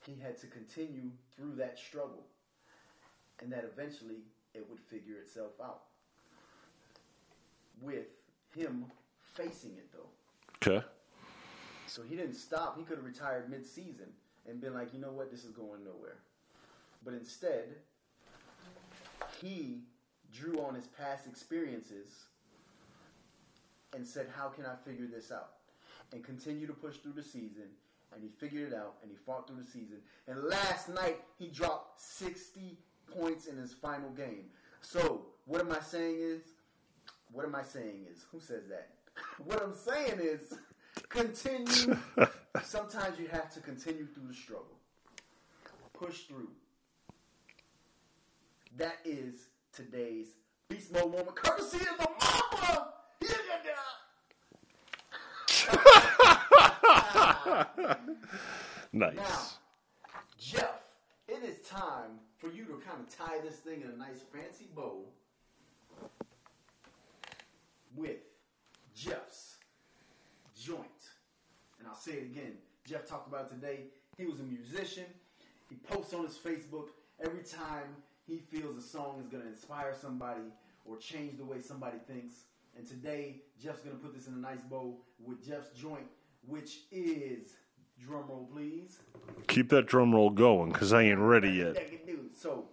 He 0.09 0.19
had 0.19 0.39
to 0.39 0.47
continue 0.47 1.11
through 1.37 1.57
that 1.57 1.79
struggle, 1.79 2.25
and 3.43 3.53
that 3.53 3.71
eventually 3.71 4.23
it 4.55 4.65
would 4.71 4.81
figure 4.81 5.17
itself 5.21 5.53
out. 5.63 5.83
With 7.83 8.07
him 8.57 8.87
facing 9.35 9.73
it, 9.73 9.93
though. 9.93 10.09
Okay. 10.67 10.87
So 11.87 12.01
he 12.01 12.17
didn't 12.17 12.37
stop. 12.37 12.79
He 12.79 12.85
could 12.85 12.97
have 12.97 13.05
retired 13.05 13.51
mid-season 13.51 14.07
and 14.49 14.63
been 14.63 14.73
like, 14.73 14.95
you 14.95 14.99
know 14.99 15.13
what, 15.13 15.31
this 15.31 15.45
is 15.45 15.51
going 15.51 15.85
nowhere. 15.85 16.17
But 17.05 17.13
instead, 17.13 17.77
he 19.43 19.83
drew 20.33 20.59
on 20.63 20.75
his 20.75 20.87
past 20.87 21.27
experiences 21.27 22.25
and 23.95 24.07
said, 24.07 24.29
how 24.35 24.49
can 24.49 24.65
I 24.65 24.75
figure 24.89 25.07
this 25.07 25.31
out? 25.31 25.51
And 26.13 26.25
continue 26.25 26.67
to 26.67 26.73
push 26.73 26.97
through 26.97 27.13
the 27.13 27.23
season. 27.23 27.69
And 28.13 28.23
he 28.23 28.29
figured 28.29 28.73
it 28.73 28.75
out 28.77 28.95
and 29.03 29.11
he 29.11 29.17
fought 29.17 29.47
through 29.47 29.63
the 29.63 29.71
season. 29.71 29.99
And 30.27 30.43
last 30.45 30.89
night, 30.89 31.21
he 31.39 31.49
dropped 31.49 32.01
60 32.01 32.79
points 33.07 33.47
in 33.47 33.57
his 33.57 33.73
final 33.73 34.11
game. 34.11 34.47
So, 34.81 35.27
what 35.45 35.61
am 35.61 35.73
I 35.73 35.81
saying 35.81 36.17
is, 36.21 36.43
what 37.33 37.45
am 37.45 37.55
I 37.55 37.63
saying 37.63 38.07
is, 38.11 38.25
who 38.31 38.41
says 38.41 38.65
that? 38.69 38.91
what 39.45 39.63
I'm 39.63 39.75
saying 39.75 40.21
is, 40.21 40.55
continue. 41.09 41.97
Sometimes 42.63 43.19
you 43.19 43.29
have 43.29 43.53
to 43.55 43.61
continue 43.61 44.07
through 44.07 44.29
the 44.29 44.35
struggle. 44.35 44.79
Push 45.93 46.23
through. 46.23 46.51
That 48.77 48.99
is 49.05 49.49
today's 49.73 50.29
Beast 50.69 50.93
Mode 50.93 51.11
moment, 51.11 51.35
courtesy 51.35 51.79
of 51.79 51.99
the 51.99 52.09
Mamba. 52.21 52.89
Yeah, 53.23 53.29
yeah, 53.49 53.73
yeah. 57.25 57.35
Nice. 58.93 59.17
Now, 59.17 59.47
Jeff, 60.39 60.81
it 61.29 61.45
is 61.45 61.59
time 61.69 62.19
for 62.39 62.49
you 62.49 62.65
to 62.65 62.81
kind 62.87 63.01
of 63.01 63.15
tie 63.15 63.39
this 63.45 63.57
thing 63.57 63.83
in 63.83 63.91
a 63.91 63.97
nice 63.97 64.23
fancy 64.33 64.67
bow 64.75 65.05
with 67.95 68.17
Jeff's 68.97 69.57
joint. 70.59 70.87
And 71.79 71.87
I'll 71.87 71.95
say 71.95 72.13
it 72.13 72.23
again. 72.23 72.55
Jeff 72.87 73.07
talked 73.07 73.29
about 73.29 73.51
it 73.51 73.61
today. 73.61 73.81
He 74.17 74.25
was 74.25 74.41
a 74.41 74.45
musician. 74.45 75.05
He 75.69 75.77
posts 75.77 76.15
on 76.15 76.25
his 76.25 76.39
Facebook 76.39 76.89
every 77.23 77.43
time 77.43 77.95
he 78.27 78.39
feels 78.39 78.77
a 78.77 78.83
song 78.83 79.21
is 79.21 79.29
going 79.29 79.43
to 79.43 79.49
inspire 79.49 79.95
somebody 80.01 80.53
or 80.85 80.97
change 80.97 81.37
the 81.37 81.45
way 81.45 81.61
somebody 81.61 81.99
thinks. 82.07 82.35
And 82.77 82.87
today, 82.87 83.43
Jeff's 83.63 83.83
going 83.83 83.97
to 83.97 84.03
put 84.03 84.15
this 84.15 84.29
in 84.29 84.35
a 84.35 84.39
nice 84.39 84.63
bow 84.71 84.97
with 85.25 85.47
Jeff's 85.47 85.71
joint, 85.79 86.07
which 86.49 86.81
is, 86.91 87.55
drum 88.01 88.25
roll 88.29 88.49
please. 88.53 89.01
Keep 89.47 89.69
that 89.71 89.87
drum 89.87 90.15
roll 90.15 90.31
going 90.31 90.73
because 90.73 90.93
I 90.93 91.03
ain't 91.03 91.19
ready 91.19 91.51
yet. 91.51 91.77
Dude, 92.07 92.37
so, 92.37 92.65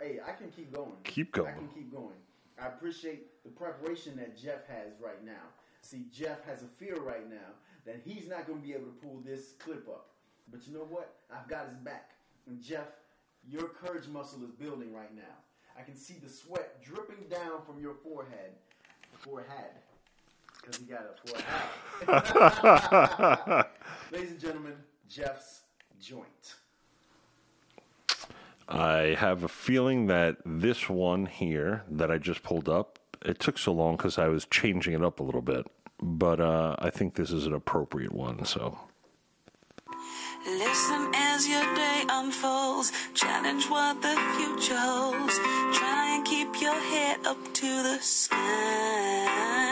hey, 0.00 0.18
I 0.26 0.32
can 0.32 0.50
keep 0.50 0.72
going. 0.72 0.92
Keep 1.04 1.32
going. 1.32 1.48
I 1.48 1.58
can 1.58 1.68
keep 1.68 1.92
going. 1.92 2.16
I 2.60 2.66
appreciate 2.66 3.42
the 3.44 3.50
preparation 3.50 4.16
that 4.16 4.36
Jeff 4.36 4.66
has 4.68 4.92
right 5.02 5.24
now. 5.24 5.42
See, 5.80 6.06
Jeff 6.12 6.44
has 6.44 6.62
a 6.62 6.66
fear 6.66 6.96
right 7.00 7.28
now 7.28 7.54
that 7.86 8.00
he's 8.04 8.28
not 8.28 8.46
going 8.46 8.60
to 8.60 8.66
be 8.66 8.72
able 8.72 8.86
to 8.86 8.98
pull 9.02 9.20
this 9.24 9.54
clip 9.58 9.88
up. 9.88 10.10
But 10.50 10.66
you 10.66 10.74
know 10.74 10.86
what? 10.88 11.14
I've 11.32 11.48
got 11.48 11.68
his 11.68 11.78
back. 11.78 12.10
And 12.46 12.60
Jeff, 12.60 12.86
your 13.48 13.68
courage 13.68 14.06
muscle 14.08 14.42
is 14.44 14.50
building 14.50 14.92
right 14.92 15.14
now. 15.14 15.22
I 15.78 15.82
can 15.82 15.96
see 15.96 16.14
the 16.22 16.28
sweat 16.28 16.82
dripping 16.82 17.28
down 17.28 17.62
from 17.66 17.80
your 17.80 17.94
forehead. 17.94 18.52
Forehead. 19.18 19.70
Because 20.62 20.78
he 20.78 20.86
got 20.86 21.02
a 21.02 21.14
forehead. 22.06 23.66
Ladies 24.12 24.30
and 24.30 24.40
gentlemen, 24.40 24.74
Jeff's 25.08 25.62
joint. 26.00 26.54
I 28.68 29.16
have 29.18 29.44
a 29.44 29.48
feeling 29.48 30.06
that 30.06 30.36
this 30.46 30.88
one 30.88 31.26
here 31.26 31.82
that 31.90 32.10
I 32.10 32.18
just 32.18 32.42
pulled 32.42 32.68
up, 32.68 32.98
it 33.24 33.38
took 33.38 33.58
so 33.58 33.72
long 33.72 33.96
because 33.96 34.18
I 34.18 34.28
was 34.28 34.46
changing 34.46 34.94
it 34.94 35.02
up 35.02 35.20
a 35.20 35.22
little 35.22 35.42
bit. 35.42 35.66
But 36.00 36.40
uh, 36.40 36.76
I 36.78 36.90
think 36.90 37.14
this 37.14 37.30
is 37.30 37.46
an 37.46 37.52
appropriate 37.52 38.12
one. 38.12 38.44
So 38.44 38.78
Listen 40.44 41.12
as 41.14 41.46
your 41.46 41.62
day 41.74 42.04
unfolds. 42.08 42.92
Challenge 43.14 43.64
what 43.70 44.02
the 44.02 44.16
future 44.36 44.76
holds. 44.76 45.38
Try 45.78 46.16
and 46.16 46.24
keep 46.24 46.60
your 46.60 46.74
head 46.74 47.24
up 47.24 47.38
to 47.54 47.82
the 47.82 47.98
sky. 48.00 49.71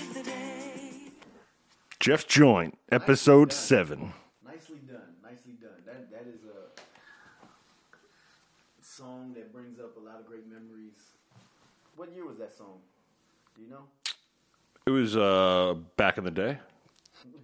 Jeff 2.01 2.27
Joint, 2.27 2.77
episode 2.91 3.49
done. 3.49 3.57
seven. 3.57 4.13
Nicely 4.43 4.77
done. 4.87 5.01
Nicely 5.23 5.53
done. 5.61 5.69
That 5.85 6.09
that 6.11 6.25
is 6.27 6.41
a 6.45 6.71
song 8.83 9.33
that 9.35 9.53
brings 9.53 9.79
up 9.79 9.95
a 9.97 9.99
lot 9.99 10.19
of 10.19 10.25
great 10.25 10.47
memories. 10.47 10.93
What 11.95 12.11
year 12.11 12.25
was 12.25 12.37
that 12.39 12.57
song? 12.57 12.79
Do 13.55 13.61
you 13.61 13.69
know? 13.69 13.83
It 14.87 14.89
was 14.89 15.15
uh, 15.15 15.75
back 15.95 16.17
in 16.17 16.23
the 16.23 16.31
day. 16.31 16.57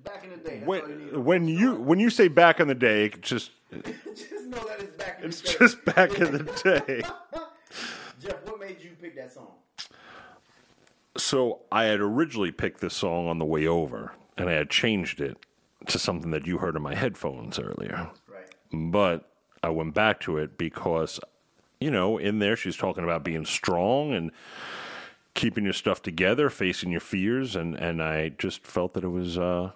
Back 0.04 0.24
in 0.24 0.32
the 0.32 0.38
day. 0.38 0.64
All 0.66 0.76
you 0.78 1.20
When 1.22 1.24
when 1.24 1.48
you 1.48 1.76
when 1.76 2.00
you 2.00 2.10
say 2.10 2.28
back 2.28 2.60
in 2.60 2.68
the 2.68 2.74
day, 2.76 3.10
just 3.22 3.52
just 3.72 4.46
know 4.48 4.64
that 4.68 4.80
it's 4.80 4.98
back 4.98 5.20
in 5.20 5.26
it's 5.28 5.42
the 5.42 5.48
day. 5.50 5.56
just 5.60 5.86
back 5.86 6.14
in 6.20 6.32
the 6.32 6.84
day. 6.88 7.02
Jeff, 8.20 8.44
what 8.46 8.60
made 8.60 8.82
you 8.82 8.92
pick 9.00 9.16
that 9.18 9.32
song? 9.32 9.52
So 11.16 11.60
I 11.72 11.84
had 11.84 12.00
originally 12.00 12.52
picked 12.52 12.82
this 12.82 12.96
song 12.96 13.28
on 13.28 13.38
the 13.38 13.46
way 13.46 13.68
over, 13.68 14.14
and 14.38 14.50
I 14.50 14.54
had 14.54 14.70
changed 14.70 15.20
it 15.20 15.38
to 15.88 16.00
something 16.00 16.32
that 16.32 16.46
you 16.46 16.58
heard 16.58 16.76
in 16.76 16.82
my 16.82 16.96
headphones 16.96 17.60
earlier. 17.60 18.10
Right. 18.28 18.92
But 18.92 19.30
I 19.64 19.70
went 19.70 19.94
back 19.94 20.20
to 20.22 20.38
it 20.38 20.58
because, 20.58 21.20
you 21.80 21.92
know, 21.92 22.18
in 22.18 22.40
there 22.40 22.56
she's 22.56 22.78
talking 22.78 23.04
about 23.04 23.24
being 23.24 23.46
strong 23.46 24.14
and 24.14 24.32
keeping 25.34 25.64
your 25.64 25.74
stuff 25.74 26.02
together, 26.02 26.50
facing 26.50 26.92
your 26.92 27.00
fears, 27.00 27.56
and 27.56 27.76
and 27.76 28.02
I 28.02 28.30
just 28.30 28.66
felt 28.66 28.94
that 28.94 29.04
it 29.04 29.10
was 29.10 29.38
uh, 29.38 29.72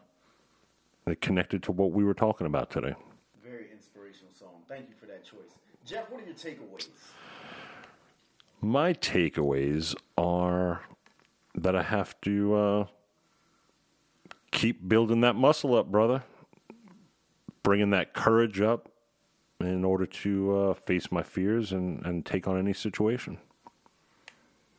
it 1.06 1.22
connected 1.22 1.64
to 1.64 1.72
what 1.72 1.92
we 1.92 2.04
were 2.04 2.14
talking 2.14 2.48
about 2.48 2.70
today. 2.70 2.96
Very 3.44 3.68
inspirational 3.72 4.34
song. 4.34 4.64
Thank 4.68 4.90
you 4.90 4.96
for 5.00 5.06
that 5.06 5.24
choice. 5.24 5.52
Jeff, 5.86 6.10
what 6.10 6.22
are 6.22 6.26
your 6.26 6.36
takeaways? 6.36 6.88
My 8.60 8.94
takeaways 8.94 9.96
are 10.18 10.82
that 11.56 11.76
I 11.76 11.84
have 11.84 12.20
to 12.22 12.54
uh, 12.56 12.86
keep 14.52 14.88
building 14.88 15.22
that 15.22 15.36
muscle 15.36 15.76
up, 15.76 15.92
brother. 15.92 16.24
Bringing 17.64 17.92
that 17.92 18.14
courage 18.14 18.60
up 18.60 18.90
in 19.60 19.86
order 19.86 20.06
to 20.06 20.58
uh, 20.58 20.74
face 20.74 21.12
my 21.12 21.24
fears 21.24 21.72
and, 21.72 22.04
and 22.06 22.26
take 22.26 22.48
on 22.48 22.58
any 22.58 22.74
situation. 22.74 23.38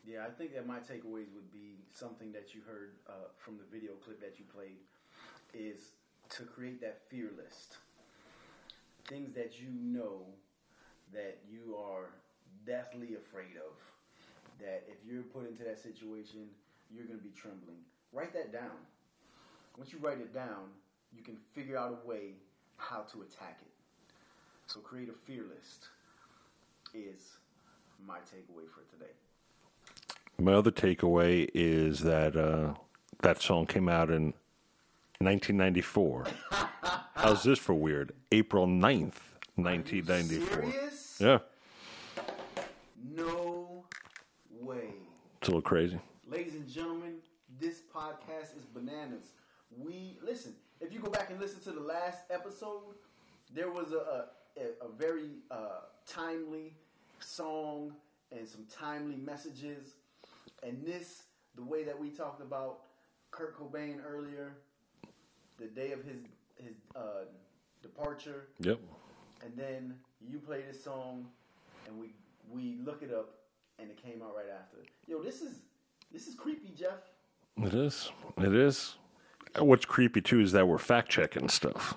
Yeah, 0.06 0.24
I 0.26 0.30
think 0.30 0.54
that 0.54 0.66
my 0.66 0.78
takeaways 0.78 1.32
would 1.34 1.52
be 1.52 1.76
something 1.94 2.32
that 2.32 2.54
you 2.54 2.60
heard 2.66 2.92
uh, 3.08 3.28
from 3.38 3.56
the 3.56 3.64
video 3.70 3.92
clip 4.04 4.20
that 4.20 4.38
you 4.38 4.44
played 4.52 4.76
is 5.54 5.92
to 6.30 6.42
create 6.42 6.80
that 6.80 7.02
fear 7.08 7.30
list. 7.36 7.78
Things 9.06 9.32
that 9.34 9.60
you 9.60 9.68
know 9.70 10.22
that 11.12 11.38
you 11.50 11.76
are 11.76 12.10
deathly 12.66 13.14
afraid 13.14 13.56
of. 13.56 13.74
That 14.60 14.84
if 14.88 14.96
you're 15.06 15.22
put 15.22 15.48
into 15.48 15.64
that 15.64 15.78
situation, 15.78 16.48
you're 16.90 17.06
going 17.06 17.18
to 17.18 17.24
be 17.24 17.34
trembling. 17.34 17.78
Write 18.12 18.32
that 18.34 18.52
down. 18.52 18.78
Once 19.76 19.92
you 19.92 19.98
write 20.00 20.18
it 20.18 20.34
down, 20.34 20.68
you 21.14 21.22
can 21.22 21.36
figure 21.54 21.76
out 21.76 21.98
a 22.04 22.08
way 22.08 22.34
how 22.76 23.00
to 23.12 23.22
attack 23.22 23.58
it. 23.62 23.72
So 24.66 24.80
create 24.80 25.08
a 25.08 25.12
fear 25.12 25.42
list 25.42 25.88
is 26.94 27.32
my 28.06 28.18
takeaway 28.18 28.68
for 28.68 28.82
today. 28.92 29.12
My 30.38 30.54
other 30.54 30.70
takeaway 30.70 31.48
is 31.54 32.00
that 32.00 32.36
uh, 32.36 32.74
that 33.20 33.40
song 33.42 33.66
came 33.66 33.88
out 33.88 34.10
in 34.10 34.34
1994. 35.18 36.26
How's 37.14 37.42
this 37.44 37.58
for 37.58 37.74
weird? 37.74 38.12
April 38.32 38.66
9th, 38.66 39.20
1994. 39.56 40.48
Serious? 40.72 41.16
Yeah, 41.20 41.38
No 43.14 43.84
way. 44.60 44.88
it's 45.38 45.48
a 45.48 45.50
little 45.50 45.62
crazy. 45.62 46.00
Ladies 46.26 46.54
and 46.54 46.66
gentlemen, 46.68 47.14
this 47.60 47.82
podcast 47.94 48.56
is 48.58 48.64
bananas. 48.74 49.32
We 49.78 50.18
listen. 50.24 50.54
If 50.80 50.92
you 50.92 50.98
go 51.00 51.10
back 51.10 51.30
and 51.30 51.40
listen 51.40 51.60
to 51.60 51.70
the 51.72 51.80
last 51.80 52.18
episode, 52.30 52.94
there 53.54 53.70
was 53.70 53.92
a 53.92 54.26
a, 54.58 54.84
a 54.84 54.88
very 54.98 55.30
uh, 55.50 55.80
timely 56.06 56.74
song 57.20 57.92
and 58.30 58.46
some 58.46 58.66
timely 58.70 59.16
messages. 59.16 59.94
And 60.62 60.84
this, 60.84 61.24
the 61.56 61.62
way 61.64 61.84
that 61.84 61.98
we 61.98 62.10
talked 62.10 62.40
about 62.42 62.80
Kurt 63.30 63.58
Cobain 63.58 63.98
earlier, 64.06 64.56
the 65.58 65.66
day 65.66 65.92
of 65.92 66.04
his 66.04 66.18
his 66.56 66.74
uh, 66.94 67.24
departure, 67.82 68.48
Yep. 68.60 68.78
and 69.44 69.52
then 69.56 69.94
you 70.20 70.38
play 70.38 70.62
this 70.62 70.82
song, 70.82 71.26
and 71.86 71.98
we 71.98 72.10
we 72.50 72.76
look 72.84 73.02
it 73.02 73.12
up, 73.12 73.30
and 73.78 73.90
it 73.90 73.96
came 74.02 74.22
out 74.22 74.34
right 74.36 74.50
after. 74.54 74.78
Yo, 75.06 75.22
this 75.22 75.40
is 75.42 75.60
this 76.12 76.26
is 76.28 76.34
creepy, 76.34 76.72
Jeff. 76.76 77.00
It 77.56 77.74
is. 77.74 78.10
It 78.38 78.54
is. 78.54 78.96
What's 79.59 79.84
creepy 79.84 80.22
too 80.22 80.40
is 80.40 80.53
that 80.53 80.66
we're 80.66 80.78
fact 80.78 81.11
checking 81.11 81.48
stuff. 81.48 81.94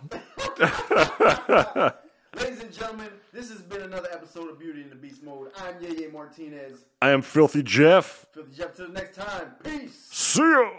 Ladies 2.38 2.62
and 2.62 2.74
gentlemen, 2.74 3.08
this 3.32 3.50
has 3.50 3.62
been 3.62 3.82
another 3.84 4.10
episode 4.12 4.50
of 4.50 4.60
Beauty 4.60 4.82
in 4.82 4.90
the 4.90 4.96
Beast 4.96 5.24
Mode. 5.24 5.52
I'm 5.58 5.76
Yeye 5.76 6.12
Martinez. 6.12 6.80
I 7.02 7.12
am 7.12 7.22
Filthy 7.22 7.64
Jeff. 7.64 8.26
Filthy 8.34 8.58
Jeff. 8.58 8.76
Till 8.76 8.88
the 8.88 8.94
next 8.94 9.16
time. 9.16 9.54
Peace. 9.64 9.96
See 10.12 10.42
ya. 10.42 10.70